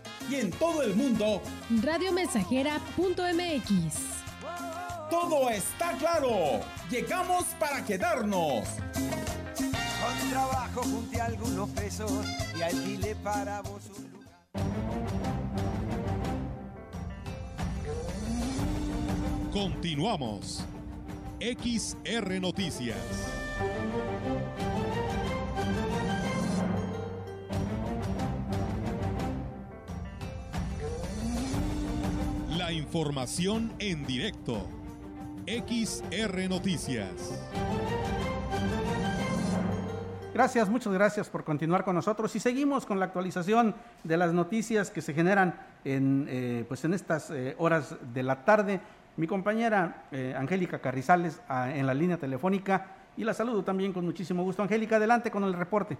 [0.29, 1.41] Y en todo el mundo,
[1.81, 3.95] radiomensajera.mx.
[5.09, 6.61] Todo está claro.
[6.89, 8.65] Llegamos para quedarnos.
[10.01, 12.11] Con trabajo junté algunos pesos
[12.57, 14.21] y alquilé para vos un lugar.
[19.51, 20.63] Continuamos.
[21.41, 22.97] XR Noticias.
[32.71, 34.67] Información en directo.
[35.45, 37.37] XR Noticias.
[40.33, 44.89] Gracias, muchas gracias por continuar con nosotros y seguimos con la actualización de las noticias
[44.89, 48.79] que se generan en, eh, pues en estas eh, horas de la tarde.
[49.17, 54.05] Mi compañera eh, Angélica Carrizales ah, en la línea telefónica y la saludo también con
[54.05, 54.63] muchísimo gusto.
[54.63, 55.97] Angélica, adelante con el reporte.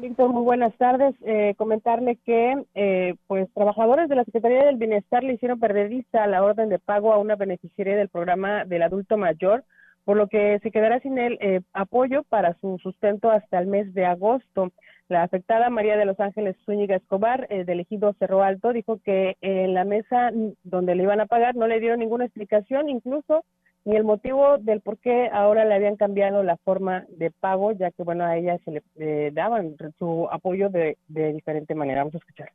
[0.00, 1.14] Víctor, muy buenas tardes.
[1.22, 6.26] Eh, comentarle que eh, pues trabajadores de la Secretaría del Bienestar le hicieron perder vista
[6.26, 9.64] la orden de pago a una beneficiaria del programa del adulto mayor,
[10.04, 13.92] por lo que se quedará sin el eh, apoyo para su sustento hasta el mes
[13.92, 14.72] de agosto.
[15.08, 19.36] La afectada María de los Ángeles Zúñiga Escobar, eh, del ejido Cerro Alto, dijo que
[19.40, 20.30] en la mesa
[20.62, 23.44] donde le iban a pagar no le dieron ninguna explicación, incluso
[23.88, 27.90] ni el motivo del por qué ahora le habían cambiado la forma de pago, ya
[27.90, 32.02] que, bueno, a ella se le eh, daban su apoyo de, de diferente manera.
[32.02, 32.50] Vamos a escuchar.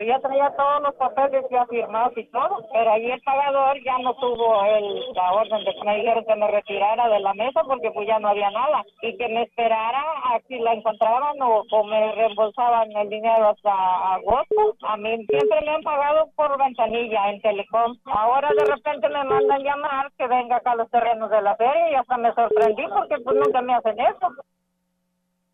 [0.00, 4.14] Ya traía todos los papeles ya firmados y todo, pero ahí el pagador ya no
[4.14, 7.90] tuvo el, la orden de que me dijeron que me retirara de la mesa porque
[7.90, 11.84] pues ya no había nada y que me esperara a si la encontraban o, o
[11.84, 14.76] me reembolsaban el dinero hasta agosto.
[14.86, 17.96] A mí siempre me han pagado por ventanilla en Telecom.
[18.04, 21.90] Ahora de repente me mandan llamar que venga acá a los terrenos de la feria
[21.90, 24.28] y hasta me sorprendí porque pues nunca me hacen eso.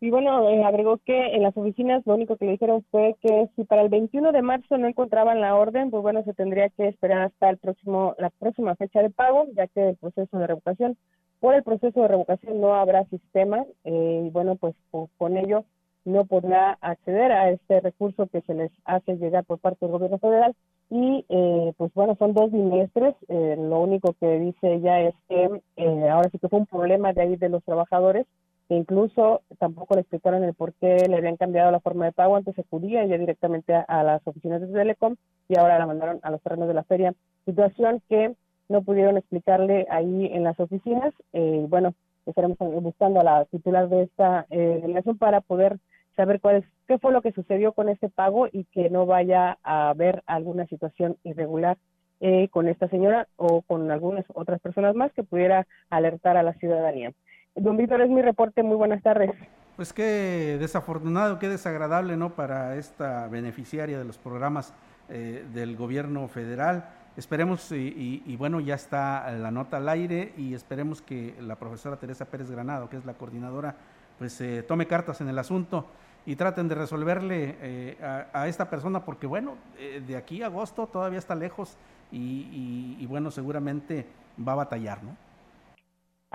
[0.05, 3.49] Y bueno, eh, agregó que en las oficinas lo único que le dijeron fue que
[3.55, 6.89] si para el 21 de marzo no encontraban la orden, pues bueno, se tendría que
[6.89, 10.95] esperar hasta el próximo la próxima fecha de pago, ya que el proceso de revocación,
[11.39, 14.75] por el proceso de revocación no habrá sistema eh, y bueno, pues
[15.17, 15.65] con, ello
[16.03, 20.19] no podrá acceder a este recurso que se les hace llegar por parte del gobierno
[20.19, 20.53] federal.
[20.91, 25.49] Y eh, pues bueno son dos bimestres eh, lo único que dice ella es que
[25.77, 28.27] eh, ahora sí que fue un problema de ahí de los trabajadores
[28.69, 32.55] incluso tampoco le explicaron el por qué le habían cambiado la forma de pago antes
[32.55, 35.15] se acudía ella directamente a, las oficinas de Telecom
[35.47, 37.13] y ahora la mandaron a los terrenos de la feria
[37.45, 38.33] situación que
[38.67, 41.93] no pudieron explicarle ahí en las oficinas eh, bueno
[42.25, 44.81] estaremos buscando a la titular de esta eh,
[45.19, 45.77] para poder
[46.15, 49.57] saber cuál es, qué fue lo que sucedió con este pago y que no vaya
[49.63, 51.77] a haber alguna situación irregular
[52.21, 56.53] eh, con esta señora o con algunas otras personas más que pudiera alertar a la
[56.53, 57.11] ciudadanía.
[57.55, 58.63] Don Víctor, es mi reporte.
[58.63, 59.31] Muy buenas tardes.
[59.75, 62.31] Pues qué desafortunado, qué desagradable, ¿no?
[62.31, 64.73] Para esta beneficiaria de los programas
[65.09, 66.85] eh, del gobierno federal.
[67.17, 72.25] Esperemos, y, bueno, ya está la nota al aire y esperemos que la profesora Teresa
[72.25, 73.75] Pérez Granado, que es la coordinadora,
[74.19, 75.85] pues eh, tome cartas en el asunto
[76.25, 80.87] y traten de resolverle eh, a, esta persona, porque bueno, eh, de aquí a agosto
[80.87, 81.77] todavía está lejos
[82.11, 84.05] y, y, bueno, seguramente
[84.45, 85.15] va a batallar, ¿no?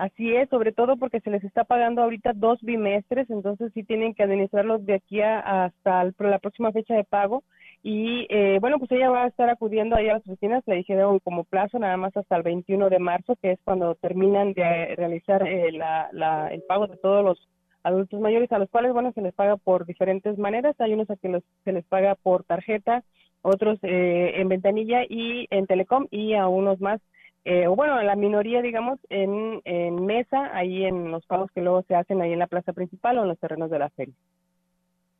[0.01, 4.15] Así es, sobre todo porque se les está pagando ahorita dos bimestres, entonces sí tienen
[4.15, 7.43] que administrarlos de aquí a, hasta la próxima fecha de pago.
[7.83, 11.19] Y eh, bueno, pues ella va a estar acudiendo ahí a las oficinas, le dijeron
[11.19, 15.47] como plazo nada más hasta el 21 de marzo, que es cuando terminan de realizar
[15.47, 17.47] eh, el pago de todos los
[17.83, 20.75] adultos mayores a los cuales, bueno, se les paga por diferentes maneras.
[20.79, 23.03] Hay unos a que los, se les paga por tarjeta,
[23.43, 27.01] otros eh, en ventanilla y en telecom y a unos más,
[27.43, 31.83] eh, o bueno, la minoría, digamos, en, en mesa, ahí en los pagos que luego
[31.87, 34.13] se hacen ahí en la plaza principal o en los terrenos de la feria.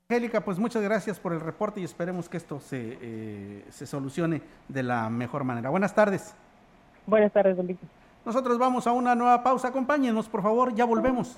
[0.09, 4.41] Angélica, pues muchas gracias por el reporte y esperemos que esto se, eh, se solucione
[4.67, 5.69] de la mejor manera.
[5.69, 6.35] Buenas tardes.
[7.07, 7.87] Buenas tardes, don Víctor.
[8.25, 9.69] Nosotros vamos a una nueva pausa.
[9.69, 11.37] Acompáñenos, por favor, ya volvemos.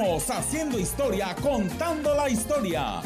[0.00, 3.02] Haciendo historia, contando la historia.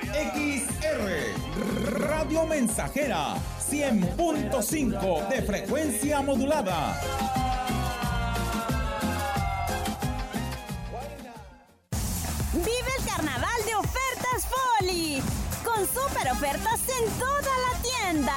[0.00, 3.34] XR Radio Mensajera
[3.68, 7.00] 100.5 de frecuencia modulada.
[12.52, 14.46] Vive el carnaval de ofertas
[14.78, 15.20] Foli
[15.64, 18.36] con super ofertas en toda la tienda.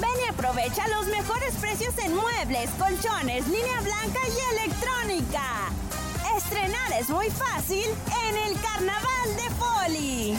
[0.00, 5.72] Ven y aprovecha los mejores precios en muebles, colchones, línea blanca y electrónica.
[6.50, 10.38] Estrenar es muy fácil en el Carnaval de Poli.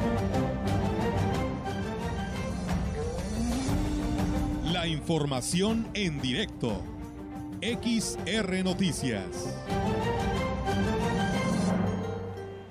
[4.71, 6.81] La información en directo.
[7.61, 9.53] XR Noticias.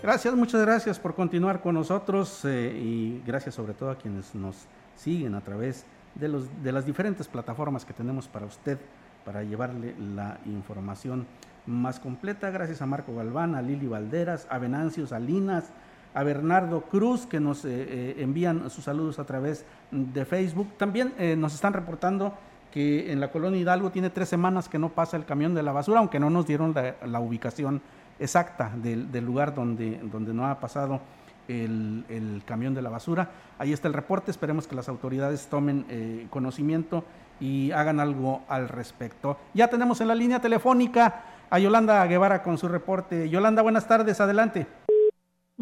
[0.03, 4.57] Gracias, muchas gracias por continuar con nosotros eh, y gracias sobre todo a quienes nos
[4.97, 5.85] siguen a través
[6.15, 8.79] de, los, de las diferentes plataformas que tenemos para usted,
[9.27, 11.27] para llevarle la información
[11.67, 12.49] más completa.
[12.49, 15.71] Gracias a Marco Galván, a Lili Valderas, a Venancio Salinas,
[16.15, 20.69] a Bernardo Cruz, que nos eh, eh, envían sus saludos a través de Facebook.
[20.77, 22.35] También eh, nos están reportando
[22.73, 25.73] que en la colonia Hidalgo tiene tres semanas que no pasa el camión de la
[25.73, 27.83] basura, aunque no nos dieron la, ubicación
[28.19, 31.01] exacta del, del, lugar donde, donde no ha pasado
[31.49, 33.31] el, el, camión de la basura.
[33.59, 37.05] Ahí está el reporte, esperemos que las autoridades tomen eh, conocimiento
[37.41, 39.37] y hagan algo al respecto.
[39.55, 43.29] Ya tenemos en la línea telefónica a Yolanda Guevara con su reporte.
[43.29, 44.67] Yolanda, buenas tardes, adelante.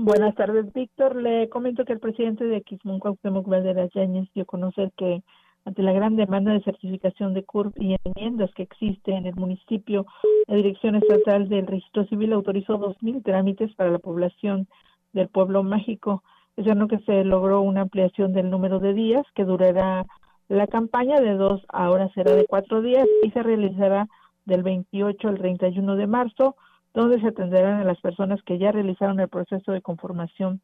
[0.01, 1.17] Buenas tardes, Víctor.
[1.17, 5.25] Le comento que el presidente de Quismón, Cuauhtémoc Valderas Yáñez, dio a conocer que
[5.65, 10.07] ante la gran demanda de certificación de CURP y enmiendas que existe en el municipio,
[10.47, 14.69] la Dirección Estatal del Registro Civil autorizó 2.000 trámites para la población
[15.15, 16.23] del pueblo mágico.
[16.57, 20.07] Es decir, que se logró una ampliación del número de días que durará
[20.47, 24.07] la campaña de dos, ahora será de cuatro días y se realizará
[24.45, 26.55] del 28 al 31 de marzo
[27.03, 30.61] donde se atenderán a las personas que ya realizaron el proceso de conformación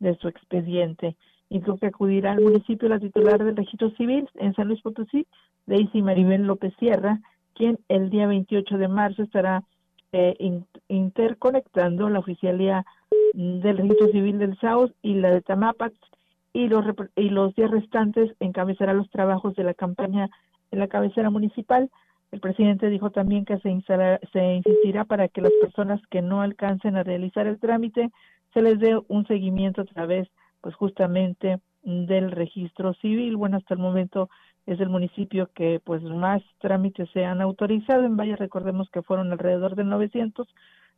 [0.00, 1.16] de su expediente.
[1.50, 5.26] Incluso que acudirá al municipio la titular del registro civil en San Luis Potosí,
[5.66, 7.20] Daisy Maribel López Sierra,
[7.54, 9.62] quien el día 28 de marzo estará
[10.12, 12.84] eh, in, interconectando la oficialía
[13.34, 15.94] del registro civil del SAUS y la de Tamapax
[16.52, 20.28] y los, y los días restantes encabezará los trabajos de la campaña
[20.70, 21.88] en la cabecera municipal.
[22.30, 23.82] El presidente dijo también que se,
[24.32, 28.10] se insistirá para que las personas que no alcancen a realizar el trámite
[28.52, 30.28] se les dé un seguimiento a través,
[30.60, 33.36] pues justamente del registro civil.
[33.36, 34.28] Bueno, hasta el momento
[34.66, 38.04] es el municipio que pues más trámites se han autorizado.
[38.04, 40.46] En Valle recordemos que fueron alrededor de 900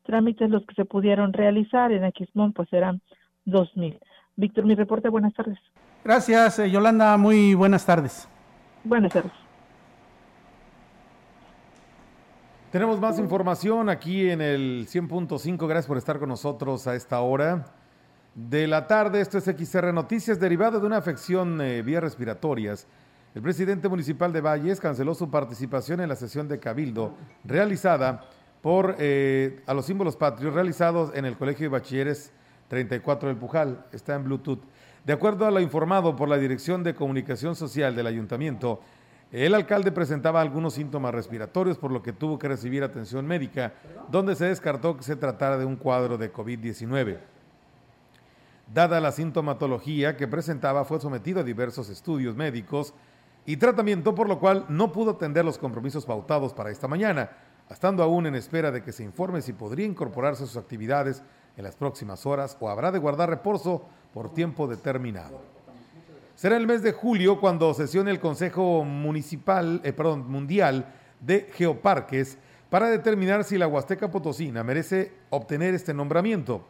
[0.02, 1.92] trámites los que se pudieron realizar.
[1.92, 3.00] En Aquismón pues eran
[3.44, 4.00] 2000.
[4.36, 5.58] Víctor, mi reporte, buenas tardes.
[6.02, 8.28] Gracias, eh, Yolanda, muy buenas tardes.
[8.84, 9.49] Buenas tardes.
[12.70, 15.66] Tenemos más información aquí en el 100.5.
[15.66, 17.66] Gracias por estar con nosotros a esta hora
[18.36, 19.20] de la tarde.
[19.20, 20.38] Esto es XR Noticias.
[20.38, 22.86] Derivado de una afección eh, vías respiratorias,
[23.34, 28.24] el presidente municipal de Valles canceló su participación en la sesión de Cabildo realizada
[28.62, 32.32] por eh, a los símbolos patrios realizados en el Colegio de Bachilleres
[32.68, 33.84] 34 del Pujal.
[33.90, 34.62] Está en Bluetooth.
[35.04, 38.80] De acuerdo a lo informado por la Dirección de Comunicación Social del Ayuntamiento,
[39.32, 43.74] el alcalde presentaba algunos síntomas respiratorios, por lo que tuvo que recibir atención médica,
[44.10, 47.18] donde se descartó que se tratara de un cuadro de COVID-19.
[48.72, 52.92] Dada la sintomatología que presentaba, fue sometido a diversos estudios médicos
[53.46, 57.30] y tratamiento, por lo cual no pudo atender los compromisos pautados para esta mañana,
[57.70, 61.22] estando aún en espera de que se informe si podría incorporarse a sus actividades
[61.56, 65.59] en las próximas horas o habrá de guardar reposo por tiempo determinado.
[66.40, 70.86] Será el mes de julio cuando sesione el Consejo Municipal, eh, perdón, Mundial
[71.20, 72.38] de Geoparques
[72.70, 76.64] para determinar si la Huasteca Potosina merece obtener este nombramiento.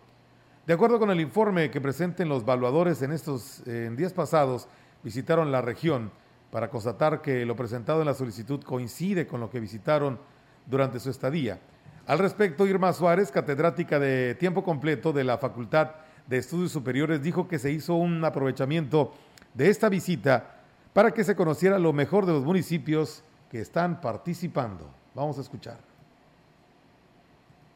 [0.67, 4.67] De acuerdo con el informe que presenten los evaluadores en estos en días pasados,
[5.05, 6.11] visitaron la región
[6.51, 10.19] para constatar que lo presentado en la solicitud coincide con lo que visitaron
[10.67, 11.61] durante su estadía.
[12.09, 15.93] Al respecto, Irma Suárez, catedrática de tiempo completo de la Facultad
[16.27, 19.13] de Estudios Superiores, dijo que se hizo un aprovechamiento
[19.55, 20.61] de esta visita
[20.93, 24.91] para que se conociera lo mejor de los municipios que están participando.
[25.15, 25.79] Vamos a escuchar.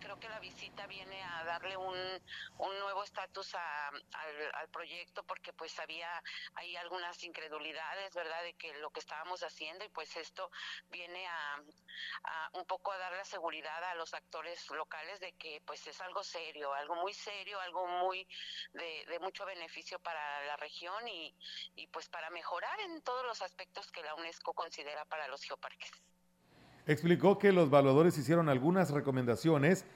[0.01, 1.95] Creo que la visita viene a darle un,
[2.59, 4.03] un nuevo estatus al,
[4.55, 6.09] al, proyecto porque pues había
[6.55, 8.43] hay algunas incredulidades, ¿verdad?
[8.43, 10.51] De que lo que estábamos haciendo y pues esto
[10.91, 11.57] viene a,
[12.25, 16.01] a, un poco a dar la seguridad a los actores locales de que pues es
[16.01, 18.27] algo serio, algo muy serio, algo muy
[18.73, 21.35] de, de mucho beneficio para la región y,
[21.75, 25.91] y pues para mejorar en todos los aspectos que la UNESCO considera para los geoparques.
[26.87, 29.87] Explicó que los evaluadores hicieron algunas recomendaciones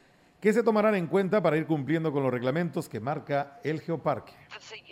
[0.40, 4.34] ¿Qué se tomarán en cuenta para ir cumpliendo con los reglamentos que marca el Geoparque?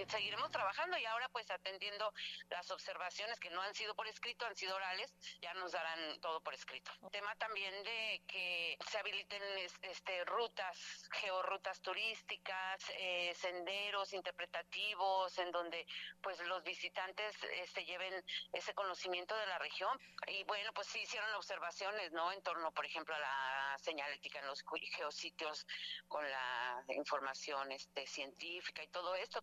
[0.09, 2.13] Seguiremos trabajando y ahora pues atendiendo
[2.51, 6.41] las observaciones que no han sido por escrito, han sido orales, ya nos darán todo
[6.41, 6.91] por escrito.
[7.11, 9.43] tema también de que se habiliten
[9.83, 15.87] este, rutas, georrutas turísticas, eh, senderos interpretativos, en donde
[16.23, 19.99] pues los visitantes este, lleven ese conocimiento de la región.
[20.29, 22.33] Y bueno, pues sí hicieron observaciones, ¿no?
[22.33, 24.63] En torno, por ejemplo, a la señalética en los
[24.97, 25.67] geositios
[26.09, 29.43] con la información este, científica y todo esto.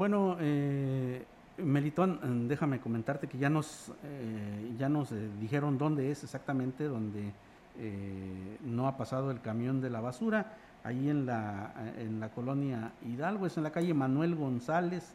[0.00, 1.26] Bueno, eh,
[1.58, 7.34] Melitón, déjame comentarte que ya nos, eh, ya nos eh, dijeron dónde es exactamente, donde
[7.78, 12.92] eh, no ha pasado el camión de la basura, ahí en la, en la colonia
[13.06, 15.12] Hidalgo, es en la calle Manuel González.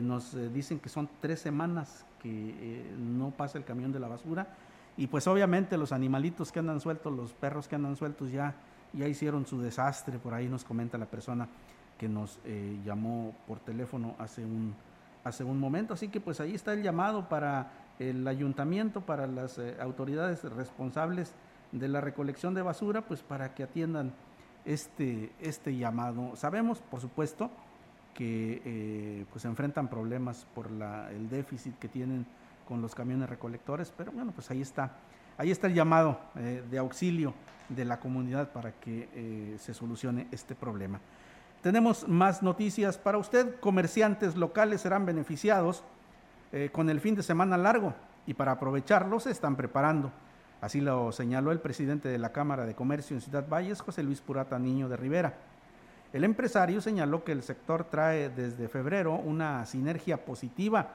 [0.00, 4.46] nos dicen que son tres semanas que no pasa el camión de la basura
[4.96, 8.54] y pues obviamente los animalitos que andan sueltos, los perros que andan sueltos ya,
[8.94, 11.46] ya hicieron su desastre, por ahí nos comenta la persona
[11.98, 14.74] que nos eh, llamó por teléfono hace un,
[15.24, 15.94] hace un momento.
[15.94, 21.34] Así que pues ahí está el llamado para el ayuntamiento, para las eh, autoridades responsables
[21.72, 24.12] de la recolección de basura, pues para que atiendan
[24.64, 26.36] este, este llamado.
[26.36, 27.50] Sabemos, por supuesto,
[28.14, 32.26] que eh, pues enfrentan problemas por la, el déficit que tienen
[32.66, 34.92] con los camiones recolectores, pero bueno, pues ahí está,
[35.36, 37.34] ahí está el llamado eh, de auxilio
[37.68, 41.00] de la comunidad para que se solucione este problema.
[41.62, 43.58] Tenemos más noticias para usted.
[43.60, 45.82] Comerciantes locales serán beneficiados
[46.52, 47.94] eh, con el fin de semana largo
[48.26, 50.12] y para aprovecharlo se están preparando.
[50.60, 54.20] Así lo señaló el presidente de la Cámara de Comercio en Ciudad Valles, José Luis
[54.20, 55.34] Purata Niño de Rivera.
[56.12, 60.88] El empresario señaló que el sector trae desde febrero una sinergia positiva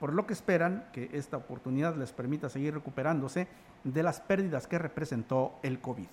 [0.00, 3.48] por lo que esperan que esta oportunidad les permita seguir recuperándose
[3.84, 6.08] de las pérdidas que representó el COVID.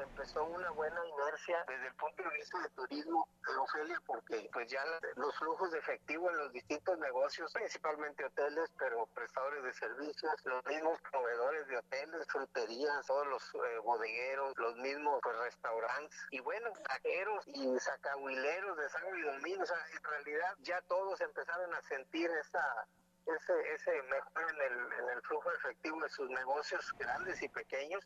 [0.00, 1.01] Empezó una buena
[1.46, 3.28] desde el punto de vista de turismo,
[3.58, 4.80] Ofelia, porque pues ya
[5.16, 10.64] los flujos de efectivo en los distintos negocios, principalmente hoteles, pero prestadores de servicios, los
[10.66, 16.70] mismos proveedores de hoteles, fruterías, todos los eh, bodegueros, los mismos pues, restaurantes y bueno,
[16.86, 21.82] taqueros y sacahuileros de sábado y domingo, o sea, en realidad ya todos empezaron a
[21.82, 22.86] sentir esa
[23.26, 28.04] ese, ese mejor en el, en el flujo efectivo de sus negocios grandes y pequeños.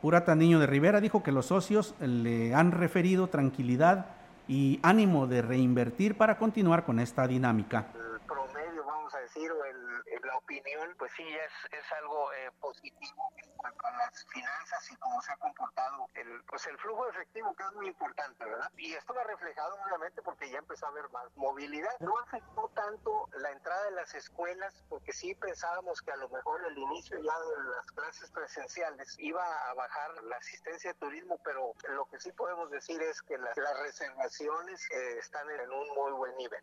[0.00, 4.06] Purata Niño de Rivera dijo que los socios le han referido tranquilidad
[4.48, 7.86] y ánimo de reinvertir para continuar con esta dinámica.
[7.94, 9.76] El promedio, vamos a decir, o el,
[10.24, 14.96] la opinión, pues sí, es, es algo eh, positivo en cuanto a las finanzas y
[14.96, 18.70] cómo se ha comportado el, pues el flujo efectivo, que es muy importante, ¿verdad?
[18.76, 21.98] Y esto va reflejado obviamente porque ya empezó a haber más movilidad.
[22.00, 26.64] No afectó tanto la entrada de las escuelas, porque sí pensábamos que a lo mejor
[26.66, 31.72] el inicio ya de las clases presenciales iba a bajar la asistencia de turismo, pero
[31.88, 36.12] lo que sí podemos decir es que las, las reservaciones eh, están en un muy
[36.12, 36.62] buen nivel.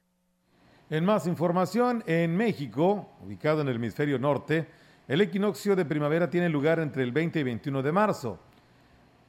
[0.89, 4.67] En más información, en México, ubicado en el hemisferio norte,
[5.07, 8.39] el equinoccio de primavera tiene lugar entre el 20 y 21 de marzo.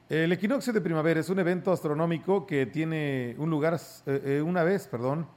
[0.09, 4.63] El equinoccio de primavera es un evento astronómico que tiene un lugar eh, eh, una
[4.63, 5.27] vez, perdón,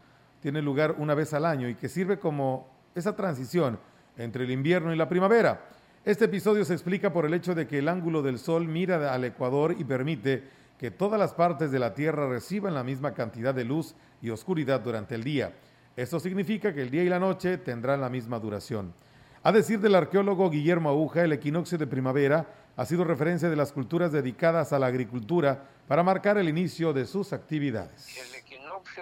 [0.43, 3.79] tiene lugar una vez al año y que sirve como esa transición
[4.17, 5.67] entre el invierno y la primavera.
[6.05, 9.25] Este episodio se explica por el hecho de que el ángulo del Sol mira al
[9.25, 10.43] Ecuador y permite
[10.79, 14.81] que todas las partes de la Tierra reciban la misma cantidad de luz y oscuridad
[14.81, 15.53] durante el día.
[15.99, 18.95] Esto significa que el día y la noche tendrán la misma duración.
[19.43, 22.47] A decir del arqueólogo Guillermo Aguja, el equinoccio de primavera
[22.77, 27.05] ha sido referencia de las culturas dedicadas a la agricultura para marcar el inicio de
[27.05, 28.38] sus actividades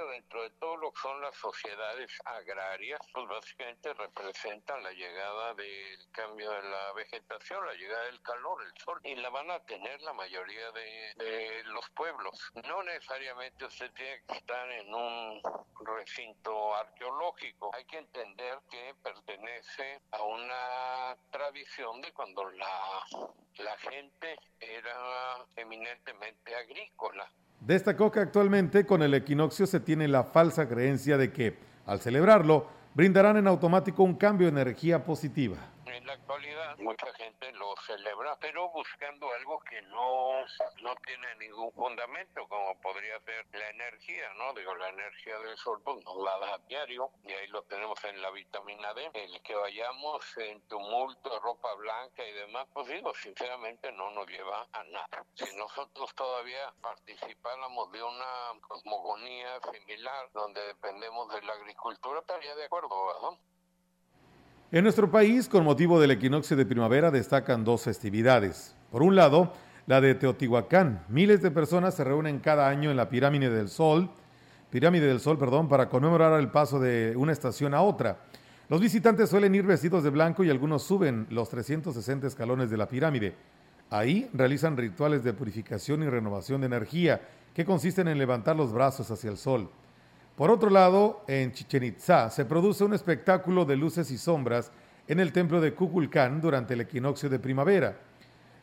[0.04, 6.10] dentro de todo lo que son las sociedades agrarias, pues básicamente representan la llegada del
[6.12, 10.00] cambio de la vegetación, la llegada del calor, el sol, y la van a tener
[10.02, 12.52] la mayoría de, los pueblos.
[12.66, 15.40] No necesariamente usted tiene que estar en un
[15.84, 25.44] recinto arqueológico, hay que entender que pertenece a una tradición de cuando la gente era
[25.56, 27.30] eminentemente agrícola.
[27.60, 32.68] Destacó que actualmente con el equinoccio se tiene la falsa creencia de que, al celebrarlo,
[32.94, 35.56] brindarán en automático un cambio de energía positiva.
[35.96, 40.44] En la actualidad mucha gente lo celebra, pero buscando algo que no,
[40.82, 44.52] no tiene ningún fundamento, como podría ser la energía, ¿no?
[44.52, 48.04] Digo, la energía del sol pues, nos la da a diario, y ahí lo tenemos
[48.04, 49.10] en la vitamina D.
[49.14, 54.68] El que vayamos en tumulto, ropa blanca y demás, pues digo, sinceramente no nos lleva
[54.72, 55.24] a nada.
[55.32, 62.66] Si nosotros todavía participáramos de una cosmogonía similar, donde dependemos de la agricultura, estaría de
[62.66, 63.38] acuerdo, ¿verdad?
[64.72, 68.74] En nuestro país, con motivo del equinoccio de primavera, destacan dos festividades.
[68.90, 69.52] Por un lado,
[69.86, 71.04] la de Teotihuacán.
[71.08, 74.10] Miles de personas se reúnen cada año en la Pirámide del Sol,
[74.68, 78.18] Pirámide del Sol, perdón, para conmemorar el paso de una estación a otra.
[78.68, 82.88] Los visitantes suelen ir vestidos de blanco y algunos suben los 360 escalones de la
[82.88, 83.36] pirámide.
[83.88, 87.20] Ahí realizan rituales de purificación y renovación de energía,
[87.54, 89.70] que consisten en levantar los brazos hacia el sol.
[90.36, 94.70] Por otro lado, en Chichen Itza se produce un espectáculo de luces y sombras
[95.08, 97.96] en el templo de Kukulcán durante el equinoccio de primavera.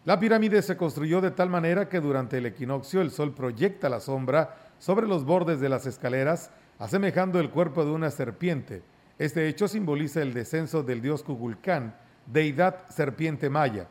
[0.06, 4.00] La pirámide se construyó de tal manera que durante el equinoccio el sol proyecta la
[4.00, 8.84] sombra sobre los bordes de las escaleras, asemejando el cuerpo de una serpiente.
[9.18, 11.96] Este hecho simboliza el descenso del dios Kukulcán,
[12.28, 13.88] deidad serpiente maya.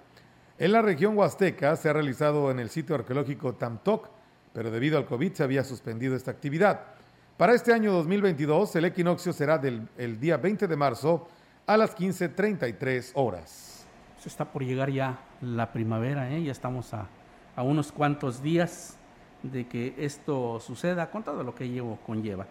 [0.57, 4.09] En la región huasteca se ha realizado en el sitio arqueológico Tamtoc,
[4.53, 6.92] pero debido al COVID se había suspendido esta actividad.
[7.37, 11.27] Para este año 2022, el equinoccio será del el día 20 de marzo
[11.67, 13.87] a las 15.33 horas.
[14.19, 16.43] Se está por llegar ya la primavera, ¿eh?
[16.45, 17.09] ya estamos a,
[17.57, 18.99] a, unos cuantos días
[19.43, 22.47] de que esto suceda con todo lo que conlleva.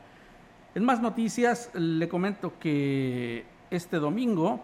[0.74, 4.62] En más noticias, le comento que este domingo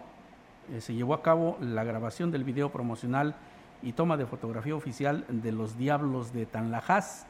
[0.72, 3.36] eh, se llevó a cabo la grabación del video promocional
[3.82, 7.26] y toma de fotografía oficial de los Diablos de Tanlajas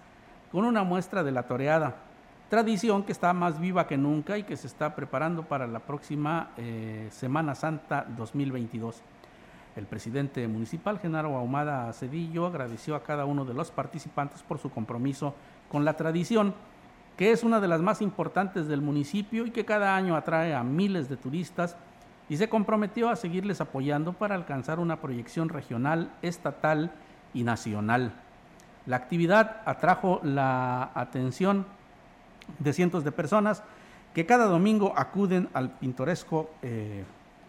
[0.51, 2.07] con una muestra de la toreada
[2.49, 6.51] tradición que está más viva que nunca y que se está preparando para la próxima
[6.57, 9.03] eh, Semana Santa 2022.
[9.76, 14.70] El presidente municipal, Genaro Ahumada Cedillo, agradeció a cada uno de los participantes por su
[14.70, 15.34] compromiso
[15.70, 16.55] con la tradición,
[17.16, 20.62] que es una de las más importantes del municipio y que cada año atrae a
[20.62, 21.76] miles de turistas
[22.28, 26.92] y se comprometió a seguirles apoyando para alcanzar una proyección regional, estatal
[27.34, 28.12] y nacional.
[28.86, 31.66] La actividad atrajo la atención
[32.59, 33.62] de cientos de personas
[34.14, 37.05] que cada domingo acuden al pintoresco eh,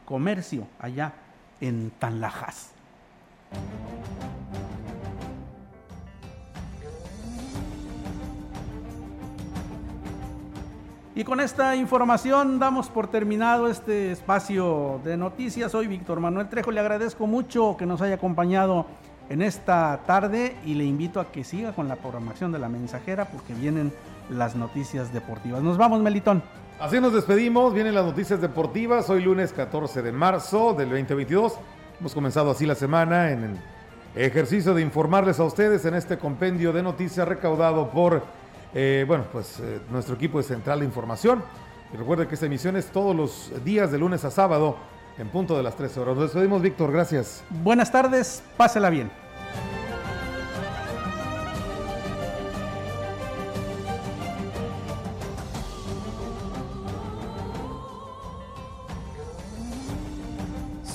[0.06, 1.14] comercio allá
[1.62, 2.72] en Tanlajas.
[11.16, 15.72] Y con esta información damos por terminado este espacio de noticias.
[15.72, 18.86] Soy Víctor Manuel Trejo, le agradezco mucho que nos haya acompañado
[19.28, 23.26] en esta tarde y le invito a que siga con la programación de la mensajera
[23.26, 23.92] porque vienen
[24.30, 25.62] las noticias deportivas.
[25.62, 26.44] Nos vamos, Melitón.
[26.80, 31.56] Así nos despedimos, vienen las noticias deportivas, hoy lunes 14 de marzo del 2022.
[32.00, 33.60] Hemos comenzado así la semana en el
[34.16, 38.24] ejercicio de informarles a ustedes en este compendio de noticias recaudado por,
[38.74, 41.44] eh, bueno, pues eh, nuestro equipo de Central de Información.
[41.94, 44.78] Y recuerde que esta emisión es todos los días de lunes a sábado
[45.18, 46.16] en punto de las 13 horas.
[46.16, 47.44] Nos despedimos, Víctor, gracias.
[47.50, 49.12] Buenas tardes, pásela bien.